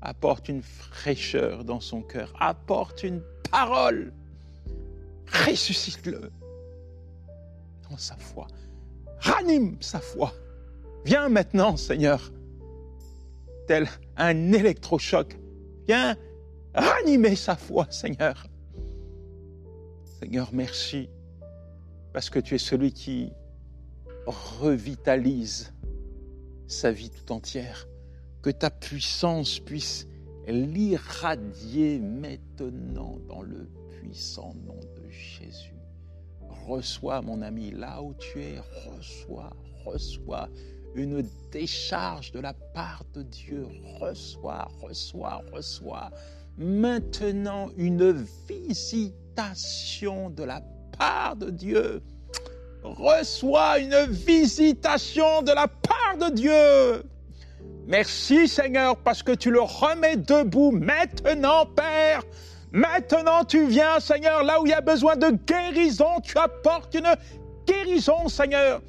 Apporte 0.00 0.48
une 0.48 0.62
fraîcheur 0.62 1.64
dans 1.64 1.80
son 1.80 2.02
cœur. 2.02 2.32
Apporte 2.40 3.02
une 3.02 3.22
parole. 3.50 4.12
Ressuscite-le 5.46 6.30
dans 7.90 7.98
sa 7.98 8.16
foi. 8.16 8.46
Ranime 9.20 9.76
sa 9.80 10.00
foi. 10.00 10.32
Viens 11.04 11.28
maintenant, 11.28 11.76
Seigneur, 11.76 12.32
tel 13.66 13.88
un 14.16 14.52
électrochoc. 14.52 15.36
Viens 15.86 16.16
ranimer 16.74 17.36
sa 17.36 17.56
foi, 17.56 17.86
Seigneur. 17.90 18.46
Seigneur, 20.20 20.50
merci, 20.52 21.08
parce 22.12 22.30
que 22.30 22.38
tu 22.38 22.54
es 22.54 22.58
celui 22.58 22.92
qui 22.92 23.32
revitalise 24.26 25.72
sa 26.66 26.90
vie 26.90 27.10
tout 27.10 27.32
entière. 27.32 27.88
Que 28.42 28.50
ta 28.50 28.70
puissance 28.70 29.60
puisse 29.60 30.06
l'irradier 30.46 31.98
maintenant 31.98 33.18
dans 33.28 33.42
le 33.42 33.68
puissant 34.00 34.54
nom 34.66 34.80
de 34.96 35.08
Jésus. 35.10 35.74
Reçois, 36.66 37.22
mon 37.22 37.42
ami, 37.42 37.70
là 37.70 38.02
où 38.02 38.14
tu 38.14 38.42
es, 38.42 38.58
reçois, 38.86 39.54
reçois 39.84 40.48
une 40.98 41.24
décharge 41.52 42.32
de 42.32 42.40
la 42.40 42.52
part 42.74 43.04
de 43.14 43.22
Dieu. 43.22 43.66
Reçois, 44.00 44.68
reçois, 44.82 45.42
reçois. 45.52 46.10
Maintenant, 46.56 47.70
une 47.76 48.12
visitation 48.48 50.30
de 50.30 50.42
la 50.42 50.60
part 50.98 51.36
de 51.36 51.50
Dieu. 51.50 52.02
Reçois 52.82 53.78
une 53.78 54.06
visitation 54.06 55.42
de 55.42 55.52
la 55.52 55.68
part 55.68 56.16
de 56.18 56.34
Dieu. 56.34 57.04
Merci 57.86 58.48
Seigneur 58.48 58.96
parce 58.96 59.22
que 59.22 59.32
tu 59.32 59.50
le 59.50 59.60
remets 59.60 60.16
debout 60.16 60.72
maintenant, 60.72 61.64
Père. 61.66 62.22
Maintenant, 62.72 63.44
tu 63.44 63.66
viens, 63.66 63.98
Seigneur, 63.98 64.42
là 64.42 64.60
où 64.60 64.66
il 64.66 64.70
y 64.70 64.74
a 64.74 64.80
besoin 64.80 65.16
de 65.16 65.30
guérison, 65.46 66.20
tu 66.22 66.36
apportes 66.36 66.94
une 66.94 67.14
guérison, 67.66 68.28
Seigneur. 68.28 68.82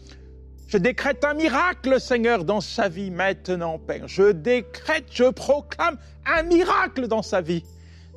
Je 0.70 0.78
décrète 0.78 1.26
un 1.26 1.34
miracle, 1.34 2.00
Seigneur, 2.00 2.46
dans 2.46 2.62
sa 2.62 2.90
vie 2.90 3.10
maintenant, 3.10 3.80
Père. 3.80 4.08
Je 4.08 4.32
décrète, 4.32 5.06
je 5.10 5.24
proclame 5.24 5.98
un 6.28 6.44
miracle 6.44 7.08
dans 7.08 7.24
sa 7.24 7.42
vie. 7.42 7.64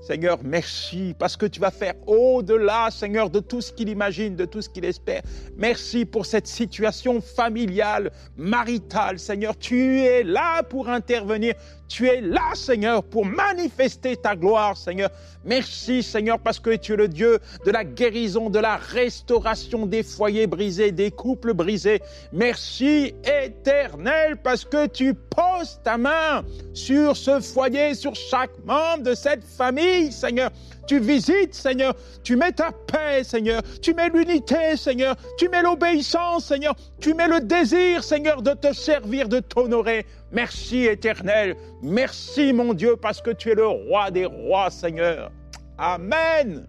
Seigneur, 0.02 0.40
merci 0.42 1.14
parce 1.16 1.36
que 1.36 1.46
tu 1.46 1.60
vas 1.60 1.70
faire 1.70 1.94
au-delà, 2.08 2.90
Seigneur, 2.90 3.30
de 3.30 3.38
tout 3.38 3.60
ce 3.60 3.72
qu'il 3.72 3.88
imagine, 3.88 4.34
de 4.34 4.44
tout 4.44 4.60
ce 4.60 4.68
qu'il 4.68 4.84
espère. 4.84 5.22
Merci 5.56 6.04
pour 6.04 6.26
cette 6.26 6.48
situation 6.48 7.20
familiale, 7.20 8.10
maritale, 8.36 9.20
Seigneur. 9.20 9.56
Tu 9.56 10.00
es 10.00 10.24
là 10.24 10.64
pour 10.64 10.88
intervenir. 10.88 11.54
Tu 11.86 12.08
es 12.08 12.20
là, 12.20 12.54
Seigneur, 12.54 13.04
pour 13.04 13.26
manifester 13.26 14.16
ta 14.16 14.34
gloire, 14.34 14.76
Seigneur. 14.76 15.10
Merci, 15.44 16.02
Seigneur, 16.02 16.38
parce 16.38 16.58
que 16.58 16.74
tu 16.74 16.94
es 16.94 16.96
le 16.96 17.06
Dieu 17.08 17.38
de 17.66 17.70
la 17.70 17.84
guérison, 17.84 18.48
de 18.48 18.58
la 18.58 18.76
restauration 18.76 19.84
des 19.84 20.02
foyers 20.02 20.46
brisés, 20.46 20.90
des 20.90 21.10
couples 21.10 21.52
brisés. 21.52 22.00
Merci, 22.32 23.12
éternel, 23.44 24.38
parce 24.42 24.64
que 24.64 24.86
tu 24.86 25.12
poses 25.12 25.80
ta 25.84 25.98
main 25.98 26.44
sur 26.72 27.14
ce 27.14 27.40
foyer, 27.40 27.94
sur 27.94 28.14
chaque 28.14 28.52
membre 28.64 29.02
de 29.02 29.14
cette 29.14 29.44
famille, 29.44 29.91
Seigneur. 30.10 30.50
Tu 30.86 30.98
visites, 30.98 31.54
Seigneur. 31.54 31.94
Tu 32.22 32.36
mets 32.36 32.52
ta 32.52 32.72
paix, 32.72 33.22
Seigneur. 33.24 33.62
Tu 33.80 33.94
mets 33.94 34.08
l'unité, 34.08 34.76
Seigneur. 34.76 35.16
Tu 35.38 35.48
mets 35.48 35.62
l'obéissance, 35.62 36.46
Seigneur. 36.46 36.74
Tu 37.00 37.14
mets 37.14 37.28
le 37.28 37.40
désir, 37.40 38.02
Seigneur, 38.02 38.42
de 38.42 38.52
te 38.52 38.72
servir, 38.72 39.28
de 39.28 39.40
t'honorer. 39.40 40.06
Merci, 40.32 40.84
éternel. 40.84 41.56
Merci, 41.82 42.52
mon 42.52 42.74
Dieu, 42.74 42.96
parce 42.96 43.20
que 43.20 43.30
tu 43.30 43.50
es 43.50 43.54
le 43.54 43.66
roi 43.66 44.10
des 44.10 44.24
rois, 44.24 44.70
Seigneur. 44.70 45.30
Amen. 45.78 46.66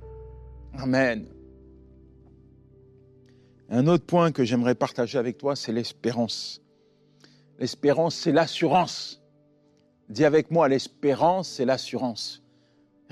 Amen. 0.77 1.25
Un 3.69 3.87
autre 3.87 4.05
point 4.05 4.31
que 4.31 4.43
j'aimerais 4.43 4.75
partager 4.75 5.17
avec 5.17 5.37
toi, 5.37 5.55
c'est 5.55 5.71
l'espérance. 5.71 6.61
L'espérance, 7.59 8.15
c'est 8.15 8.31
l'assurance. 8.31 9.23
Dis 10.09 10.25
avec 10.25 10.51
moi, 10.51 10.67
l'espérance, 10.67 11.49
c'est 11.49 11.65
l'assurance. 11.65 12.42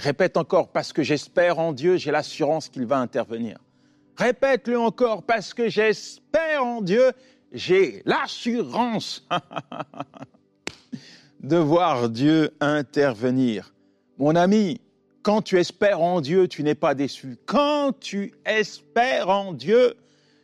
Répète 0.01 0.35
encore, 0.35 0.69
parce 0.69 0.93
que 0.93 1.03
j'espère 1.03 1.59
en 1.59 1.73
Dieu, 1.73 1.97
j'ai 1.97 2.09
l'assurance 2.09 2.69
qu'il 2.69 2.87
va 2.87 2.97
intervenir. 2.97 3.59
Répète-le 4.17 4.79
encore, 4.79 5.21
parce 5.21 5.53
que 5.53 5.69
j'espère 5.69 6.65
en 6.65 6.81
Dieu, 6.81 7.11
j'ai 7.51 8.01
l'assurance 8.05 9.27
de 11.39 11.55
voir 11.55 12.09
Dieu 12.09 12.49
intervenir. 12.61 13.75
Mon 14.17 14.35
ami, 14.35 14.81
quand 15.21 15.43
tu 15.43 15.59
espères 15.59 16.01
en 16.01 16.19
Dieu, 16.19 16.47
tu 16.47 16.63
n'es 16.63 16.73
pas 16.73 16.95
déçu. 16.95 17.37
Quand 17.45 17.91
tu 17.99 18.33
espères 18.43 19.29
en 19.29 19.53
Dieu, 19.53 19.93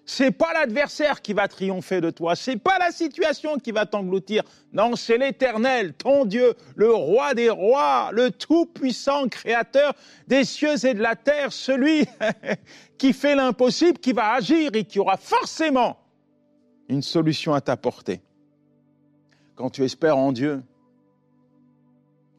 c'est 0.09 0.31
pas 0.31 0.53
l'adversaire 0.53 1.21
qui 1.21 1.33
va 1.33 1.49
triompher 1.49 1.99
de 1.99 2.09
toi, 2.09 2.37
c'est 2.37 2.55
pas 2.55 2.79
la 2.79 2.91
situation 2.91 3.57
qui 3.59 3.73
va 3.73 3.85
t'engloutir. 3.85 4.41
Non, 4.71 4.95
c'est 4.95 5.17
l'Éternel, 5.17 5.93
ton 5.93 6.23
Dieu, 6.23 6.55
le 6.75 6.91
roi 6.93 7.33
des 7.33 7.49
rois, 7.49 8.09
le 8.13 8.31
tout-puissant 8.31 9.27
créateur 9.27 9.93
des 10.27 10.45
cieux 10.45 10.85
et 10.85 10.93
de 10.93 11.01
la 11.01 11.17
terre, 11.17 11.51
celui 11.51 12.05
qui 12.97 13.11
fait 13.11 13.35
l'impossible, 13.35 13.99
qui 13.99 14.13
va 14.13 14.31
agir 14.31 14.71
et 14.75 14.85
qui 14.85 14.97
aura 14.97 15.17
forcément 15.17 15.97
une 16.87 17.01
solution 17.01 17.53
à 17.53 17.59
t'apporter. 17.59 18.21
Quand 19.55 19.69
tu 19.69 19.83
espères 19.83 20.17
en 20.17 20.31
Dieu, 20.31 20.63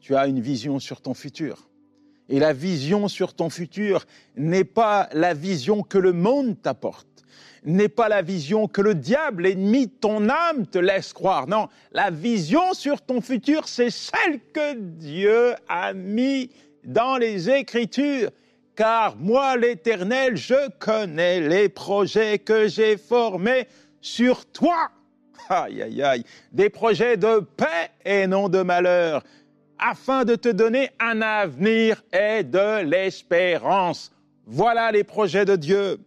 tu 0.00 0.16
as 0.16 0.26
une 0.26 0.40
vision 0.40 0.78
sur 0.78 1.02
ton 1.02 1.12
futur. 1.12 1.67
Et 2.28 2.38
la 2.38 2.52
vision 2.52 3.08
sur 3.08 3.34
ton 3.34 3.50
futur 3.50 4.04
n'est 4.36 4.64
pas 4.64 5.08
la 5.12 5.34
vision 5.34 5.82
que 5.82 5.98
le 5.98 6.12
monde 6.12 6.60
t'apporte 6.60 7.06
n'est 7.64 7.88
pas 7.88 8.08
la 8.08 8.22
vision 8.22 8.68
que 8.68 8.80
le 8.80 8.94
diable, 8.94 9.46
ennemi 9.46 9.86
de 9.86 9.92
ton 9.92 10.28
âme, 10.28 10.66
te 10.66 10.78
laisse 10.78 11.12
croire. 11.12 11.46
Non, 11.46 11.68
la 11.92 12.10
vision 12.10 12.72
sur 12.72 13.00
ton 13.00 13.20
futur, 13.20 13.68
c'est 13.68 13.90
celle 13.90 14.40
que 14.52 14.74
Dieu 14.74 15.54
a 15.68 15.92
mis 15.92 16.50
dans 16.84 17.16
les 17.16 17.50
Écritures. 17.50 18.30
Car 18.76 19.16
moi, 19.16 19.56
l'Éternel, 19.56 20.36
je 20.36 20.70
connais 20.78 21.40
les 21.40 21.68
projets 21.68 22.38
que 22.38 22.68
j'ai 22.68 22.96
formés 22.96 23.66
sur 24.00 24.46
toi. 24.46 24.90
Aïe, 25.48 25.82
aïe, 25.82 26.02
aïe. 26.02 26.24
Des 26.52 26.70
projets 26.70 27.16
de 27.16 27.40
paix 27.40 27.90
et 28.04 28.26
non 28.26 28.48
de 28.48 28.62
malheur, 28.62 29.24
afin 29.78 30.24
de 30.24 30.34
te 30.34 30.48
donner 30.48 30.90
un 31.00 31.22
avenir 31.22 32.02
et 32.12 32.42
de 32.42 32.82
l'espérance. 32.82 34.12
Voilà 34.46 34.90
les 34.92 35.04
projets 35.04 35.44
de 35.44 35.56
Dieu. 35.56 35.98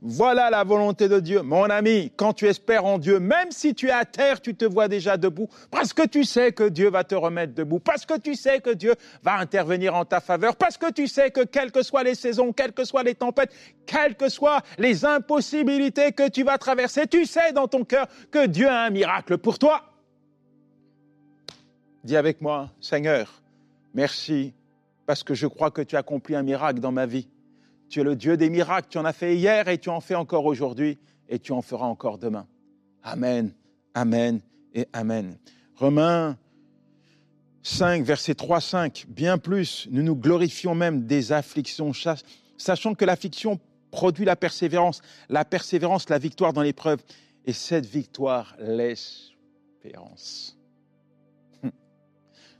Voilà 0.00 0.50
la 0.50 0.64
volonté 0.64 1.08
de 1.08 1.20
Dieu. 1.20 1.42
Mon 1.42 1.64
ami, 1.64 2.12
quand 2.16 2.32
tu 2.32 2.46
espères 2.46 2.84
en 2.84 2.98
Dieu, 2.98 3.18
même 3.18 3.50
si 3.50 3.74
tu 3.74 3.88
es 3.88 3.92
à 3.92 4.04
terre, 4.04 4.40
tu 4.40 4.54
te 4.54 4.64
vois 4.64 4.88
déjà 4.88 5.16
debout, 5.16 5.48
parce 5.70 5.92
que 5.92 6.06
tu 6.06 6.24
sais 6.24 6.52
que 6.52 6.68
Dieu 6.68 6.90
va 6.90 7.04
te 7.04 7.14
remettre 7.14 7.54
debout, 7.54 7.78
parce 7.78 8.06
que 8.06 8.18
tu 8.18 8.34
sais 8.34 8.60
que 8.60 8.70
Dieu 8.70 8.94
va 9.22 9.36
intervenir 9.36 9.94
en 9.94 10.04
ta 10.04 10.20
faveur, 10.20 10.56
parce 10.56 10.78
que 10.78 10.90
tu 10.92 11.06
sais 11.06 11.30
que 11.30 11.42
quelles 11.42 11.72
que 11.72 11.82
soient 11.82 12.04
les 12.04 12.14
saisons, 12.14 12.52
quelles 12.52 12.72
que 12.72 12.84
soient 12.84 13.02
les 13.02 13.14
tempêtes, 13.14 13.52
quelles 13.86 14.16
que 14.16 14.28
soient 14.28 14.62
les 14.78 15.04
impossibilités 15.04 16.12
que 16.12 16.28
tu 16.28 16.42
vas 16.42 16.58
traverser, 16.58 17.06
tu 17.06 17.26
sais 17.26 17.52
dans 17.52 17.68
ton 17.68 17.84
cœur 17.84 18.06
que 18.30 18.46
Dieu 18.46 18.68
a 18.68 18.84
un 18.84 18.90
miracle 18.90 19.38
pour 19.38 19.58
toi. 19.58 19.82
Dis 22.06 22.16
avec 22.16 22.40
moi, 22.40 22.70
Seigneur, 22.80 23.42
merci, 23.92 24.54
parce 25.06 25.24
que 25.24 25.34
je 25.34 25.48
crois 25.48 25.72
que 25.72 25.82
tu 25.82 25.96
as 25.96 25.98
accompli 25.98 26.36
un 26.36 26.44
miracle 26.44 26.78
dans 26.78 26.92
ma 26.92 27.04
vie. 27.04 27.26
Tu 27.88 27.98
es 27.98 28.04
le 28.04 28.14
Dieu 28.14 28.36
des 28.36 28.48
miracles, 28.48 28.86
tu 28.88 28.98
en 28.98 29.04
as 29.04 29.12
fait 29.12 29.36
hier 29.36 29.66
et 29.66 29.78
tu 29.78 29.88
en 29.88 30.00
fais 30.00 30.14
encore 30.14 30.44
aujourd'hui 30.44 30.98
et 31.28 31.40
tu 31.40 31.50
en 31.50 31.62
feras 31.62 31.86
encore 31.86 32.18
demain. 32.18 32.46
Amen, 33.02 33.52
Amen 33.92 34.40
et 34.72 34.86
Amen. 34.92 35.36
Romains 35.74 36.38
5, 37.64 38.04
verset 38.04 38.36
3, 38.36 38.60
5, 38.60 39.06
bien 39.08 39.36
plus, 39.36 39.88
nous 39.90 40.04
nous 40.04 40.14
glorifions 40.14 40.76
même 40.76 41.06
des 41.06 41.32
afflictions, 41.32 41.90
sachant 42.56 42.94
que 42.94 43.04
l'affliction 43.04 43.58
produit 43.90 44.24
la 44.24 44.36
persévérance, 44.36 45.02
la 45.28 45.44
persévérance, 45.44 46.08
la 46.08 46.18
victoire 46.18 46.52
dans 46.52 46.62
l'épreuve, 46.62 47.00
et 47.46 47.52
cette 47.52 47.86
victoire, 47.86 48.54
l'espérance. 48.60 50.55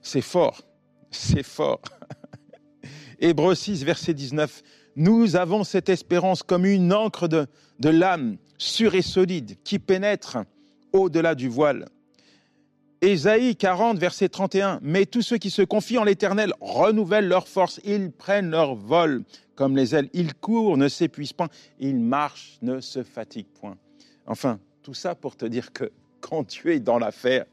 C'est 0.07 0.21
fort, 0.21 0.63
c'est 1.11 1.43
fort. 1.43 1.83
Hébreux 3.19 3.57
6, 3.57 3.83
verset 3.83 4.15
19, 4.15 4.63
nous 4.95 5.35
avons 5.35 5.65
cette 5.65 5.89
espérance 5.89 6.45
comme 6.45 6.65
une 6.65 6.93
encre 6.93 7.27
de, 7.27 7.49
l'âme, 7.89 8.37
sûre 8.57 8.95
et 8.95 9.03
solide, 9.03 9.57
qui 9.65 9.81
pénètre 9.81 10.39
au-delà 10.93 11.35
du 11.35 11.49
voile. 11.49 11.87
Ésaïe 13.01 13.57
40, 13.57 13.99
verset 13.99 14.29
31. 14.29 14.79
Mais 14.81 15.07
tous 15.07 15.23
ceux 15.23 15.39
qui 15.39 15.51
se 15.51 15.63
confient 15.63 15.99
en 15.99 16.05
l'Éternel 16.05 16.53
renouvellent 16.61 17.27
leur 17.27 17.49
force, 17.49 17.81
ils 17.83 18.13
prennent 18.13 18.51
leur 18.51 18.77
vol 18.77 19.25
comme 19.57 19.77
les 19.77 19.97
ailes, 19.97 20.09
ils 20.13 20.35
courent, 20.35 20.77
ne 20.77 20.87
s'épuisent 20.87 21.33
pas, 21.33 21.49
ils 21.81 21.99
marchent, 21.99 22.59
ne 22.63 22.79
se 22.79 23.03
fatiguent 23.03 23.53
point. 23.61 23.77
Enfin, 24.29 24.61
tout 24.85 24.95
ça 24.95 25.17
pour 25.17 25.35
te 25.35 25.47
dire 25.47 25.73
que 25.73 25.91
quand 26.21 26.45
tu 26.45 26.73
es 26.73 26.79
dans 26.79 27.01
l'affaire, 27.01 27.45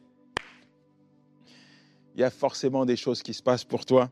il 2.16 2.22
y 2.22 2.24
a 2.24 2.30
forcément 2.30 2.86
des 2.86 2.96
choses 2.96 3.24
qui 3.24 3.34
se 3.34 3.44
passent 3.44 3.64
pour 3.64 3.86
toi. 3.86 4.10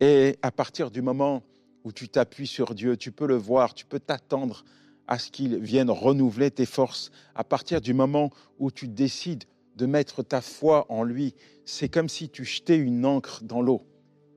Et 0.00 0.36
à 0.42 0.50
partir 0.50 0.90
du 0.90 1.02
moment 1.02 1.42
où 1.84 1.92
tu 1.92 2.08
t'appuies 2.08 2.46
sur 2.46 2.74
Dieu, 2.74 2.96
tu 2.96 3.12
peux 3.12 3.26
le 3.26 3.36
voir, 3.36 3.74
tu 3.74 3.86
peux 3.86 4.00
t'attendre 4.00 4.64
à 5.06 5.18
ce 5.18 5.30
qu'il 5.30 5.56
vienne 5.58 5.90
renouveler 5.90 6.50
tes 6.50 6.66
forces. 6.66 7.10
À 7.34 7.44
partir 7.44 7.80
du 7.80 7.94
moment 7.94 8.30
où 8.58 8.70
tu 8.70 8.88
décides 8.88 9.44
de 9.76 9.86
mettre 9.86 10.22
ta 10.22 10.40
foi 10.40 10.86
en 10.90 11.02
lui, 11.02 11.34
c'est 11.64 11.88
comme 11.88 12.08
si 12.08 12.28
tu 12.28 12.44
jetais 12.44 12.76
une 12.76 13.06
encre 13.06 13.42
dans 13.42 13.62
l'eau. 13.62 13.86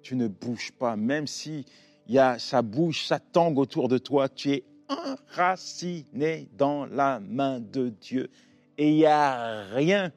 Tu 0.01 0.15
ne 0.15 0.27
bouges 0.27 0.71
pas, 0.71 0.95
même 0.95 1.27
si 1.27 1.65
y 2.07 2.17
a, 2.17 2.39
ça 2.39 2.61
bouge, 2.61 3.05
ça 3.05 3.19
tangue 3.19 3.59
autour 3.59 3.87
de 3.87 3.97
toi, 3.97 4.29
tu 4.29 4.51
es 4.51 4.63
enraciné 4.87 6.47
dans 6.57 6.85
la 6.85 7.19
main 7.19 7.59
de 7.59 7.89
Dieu. 7.89 8.29
Et 8.77 8.89
il 8.89 8.95
n'y 8.95 9.05
a 9.05 9.63
rien 9.73 10.11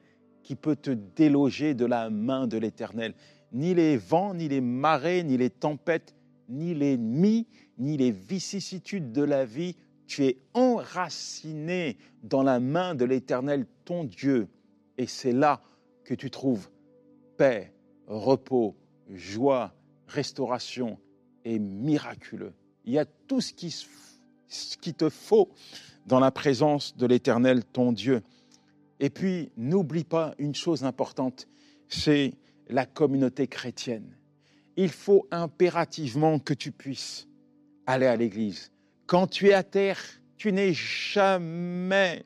qui 0.45 0.55
peut 0.55 0.75
te 0.75 0.91
déloger 0.91 1.73
de 1.73 1.85
la 1.85 2.11
main 2.11 2.45
de 2.45 2.57
l'Éternel. 2.57 3.15
Ni 3.51 3.73
les 3.73 3.97
vents, 3.97 4.35
ni 4.35 4.47
les 4.47 4.61
marées, 4.61 5.23
ni 5.23 5.37
les 5.37 5.49
tempêtes, 5.49 6.13
ni 6.49 6.75
l'ennemi, 6.75 7.47
ni 7.79 7.97
les 7.97 8.11
vicissitudes 8.11 9.11
de 9.11 9.23
la 9.23 9.43
vie. 9.43 9.75
Tu 10.05 10.23
es 10.23 10.37
enraciné 10.53 11.97
dans 12.21 12.43
la 12.43 12.59
main 12.59 12.93
de 12.93 13.05
l'Éternel, 13.05 13.65
ton 13.85 14.03
Dieu. 14.03 14.47
Et 14.99 15.07
c'est 15.07 15.31
là 15.31 15.63
que 16.03 16.13
tu 16.13 16.29
trouves 16.29 16.69
paix, 17.37 17.73
repos, 18.05 18.75
joie, 19.09 19.73
restauration 20.05 20.99
et 21.43 21.57
miraculeux. 21.57 22.53
Il 22.85 22.93
y 22.93 22.99
a 22.99 23.05
tout 23.05 23.41
ce 23.41 23.51
qui, 23.51 23.71
ce 24.47 24.77
qui 24.77 24.93
te 24.93 25.09
faut 25.09 25.49
dans 26.05 26.19
la 26.19 26.29
présence 26.29 26.95
de 26.95 27.07
l'Éternel, 27.07 27.65
ton 27.65 27.91
Dieu. 27.91 28.21
Et 28.99 29.09
puis, 29.09 29.51
n'oublie 29.57 30.03
pas 30.03 30.33
une 30.37 30.55
chose 30.55 30.83
importante, 30.83 31.47
c'est 31.87 32.33
la 32.67 32.85
communauté 32.85 33.47
chrétienne. 33.47 34.17
Il 34.77 34.89
faut 34.89 35.27
impérativement 35.31 36.39
que 36.39 36.53
tu 36.53 36.71
puisses 36.71 37.27
aller 37.85 38.07
à 38.07 38.15
l'église. 38.15 38.71
Quand 39.05 39.27
tu 39.27 39.49
es 39.49 39.53
à 39.53 39.63
terre, 39.63 40.01
tu 40.37 40.51
n'es 40.51 40.73
jamais 40.73 42.25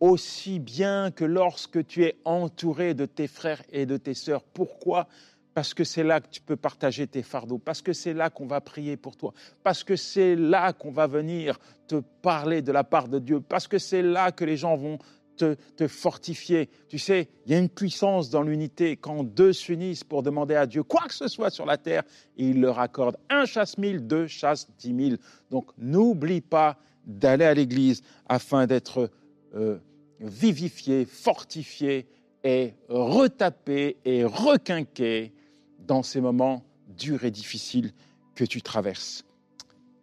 aussi 0.00 0.58
bien 0.58 1.10
que 1.10 1.24
lorsque 1.24 1.86
tu 1.86 2.04
es 2.04 2.16
entouré 2.24 2.94
de 2.94 3.06
tes 3.06 3.26
frères 3.26 3.62
et 3.70 3.86
de 3.86 3.96
tes 3.96 4.14
sœurs. 4.14 4.42
Pourquoi? 4.42 5.08
Parce 5.54 5.72
que 5.72 5.84
c'est 5.84 6.02
là 6.02 6.20
que 6.20 6.28
tu 6.28 6.42
peux 6.42 6.56
partager 6.56 7.06
tes 7.06 7.22
fardeaux, 7.22 7.58
parce 7.58 7.80
que 7.80 7.94
c'est 7.94 8.12
là 8.12 8.28
qu'on 8.28 8.46
va 8.46 8.60
prier 8.60 8.98
pour 8.98 9.16
toi, 9.16 9.32
parce 9.62 9.84
que 9.84 9.96
c'est 9.96 10.36
là 10.36 10.74
qu'on 10.74 10.90
va 10.90 11.06
venir 11.06 11.58
te 11.88 11.96
parler 12.20 12.60
de 12.60 12.72
la 12.72 12.84
part 12.84 13.08
de 13.08 13.18
Dieu, 13.18 13.40
parce 13.40 13.66
que 13.66 13.78
c'est 13.78 14.02
là 14.02 14.32
que 14.32 14.44
les 14.44 14.58
gens 14.58 14.76
vont 14.76 14.98
te, 15.36 15.86
fortifier. 15.86 16.68
Tu 16.88 16.98
sais, 16.98 17.28
il 17.44 17.52
y 17.52 17.54
a 17.54 17.58
une 17.58 17.68
puissance 17.68 18.30
dans 18.30 18.42
l'unité. 18.42 18.96
Quand 18.96 19.22
deux 19.24 19.52
s'unissent 19.52 20.04
pour 20.04 20.22
demander 20.22 20.54
à 20.54 20.66
Dieu 20.66 20.82
quoi 20.82 21.02
que 21.06 21.14
ce 21.14 21.28
soit 21.28 21.50
sur 21.50 21.66
la 21.66 21.76
terre, 21.76 22.02
il 22.36 22.60
leur 22.60 22.78
accorde 22.78 23.16
un 23.30 23.44
chasse 23.44 23.78
mille, 23.78 24.06
deux 24.06 24.26
chasse 24.26 24.68
dix 24.78 24.92
mille. 24.92 25.18
Donc 25.50 25.70
n'oublie 25.78 26.40
pas 26.40 26.78
d'aller 27.06 27.44
à 27.44 27.54
l'église 27.54 28.02
afin 28.28 28.66
d'être 28.66 29.10
euh, 29.54 29.78
vivifié, 30.20 31.04
fortifié 31.04 32.06
et 32.42 32.74
retapé 32.88 33.96
et 34.04 34.24
requinqué 34.24 35.32
dans 35.78 36.02
ces 36.02 36.20
moments 36.20 36.64
durs 36.88 37.24
et 37.24 37.30
difficiles 37.30 37.92
que 38.34 38.44
tu 38.44 38.62
traverses. 38.62 39.24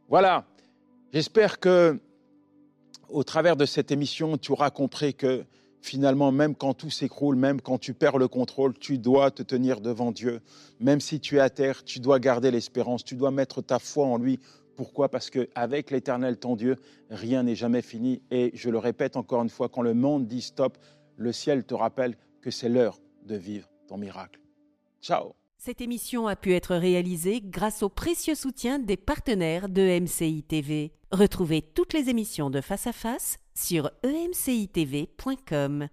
Voilà, 0.10 0.46
j'espère 1.12 1.60
que 1.60 2.00
au 3.14 3.24
travers 3.24 3.56
de 3.56 3.66
cette 3.66 3.92
émission, 3.92 4.38
tu 4.38 4.52
auras 4.52 4.72
compris 4.72 5.14
que 5.14 5.46
finalement, 5.82 6.32
même 6.32 6.56
quand 6.56 6.74
tout 6.74 6.90
s'écroule, 6.90 7.36
même 7.36 7.62
quand 7.62 7.78
tu 7.78 7.94
perds 7.94 8.18
le 8.18 8.28
contrôle, 8.28 8.74
tu 8.78 8.98
dois 8.98 9.32
te 9.32 9.44
tenir 9.44 9.82
devant 9.82 10.12
Dieu. 10.12 10.42
Même 10.80 11.00
si 11.00 11.20
tu 11.20 11.38
es 11.38 11.40
à 11.40 11.50
terre, 11.50 11.84
tu 11.84 12.00
dois 12.00 12.20
garder 12.20 12.52
l'espérance, 12.52 13.04
tu 13.04 13.16
dois 13.16 13.32
mettre 13.32 13.62
ta 13.62 13.80
foi 13.80 14.08
en 14.08 14.18
lui. 14.18 14.40
Pourquoi? 14.76 15.10
Parce 15.10 15.30
qu'avec 15.30 15.92
l'Éternel, 15.92 16.38
ton 16.38 16.56
Dieu, 16.56 16.78
rien 17.10 17.44
n'est 17.44 17.56
jamais 17.56 17.84
fini. 17.84 18.22
Et 18.32 18.52
je 18.56 18.70
le 18.70 18.80
répète 18.80 19.16
encore 19.16 19.44
une 19.44 19.50
fois, 19.50 19.70
quand 19.70 19.84
le 19.84 19.94
monde 19.94 20.26
dit 20.26 20.42
stop, 20.42 20.78
le 21.16 21.32
ciel 21.32 21.64
te 21.64 21.76
rappelle 21.76 22.18
que 22.42 22.50
c'est 22.50 22.70
l'heure 22.70 23.00
de 23.26 23.36
vivre 23.36 23.70
ton 23.88 23.98
miracle. 23.98 24.40
Ciao 25.02 25.36
Cette 25.58 25.82
émission 25.82 26.28
a 26.28 26.36
pu 26.36 26.54
être 26.54 26.76
réalisée 26.76 27.42
grâce 27.44 27.84
au 27.84 27.90
précieux 27.90 28.36
soutien 28.36 28.80
des 28.80 28.98
partenaires 28.98 29.70
de 29.70 30.00
MCI 30.00 30.44
TV. 30.44 30.94
Retrouvez 31.14 31.62
toutes 31.62 31.94
les 31.94 32.10
émissions 32.10 32.50
de 32.50 32.60
Face 32.60 32.88
à 32.88 32.92
Face 32.92 33.38
sur 33.54 33.92
emcitv.com. 34.04 35.88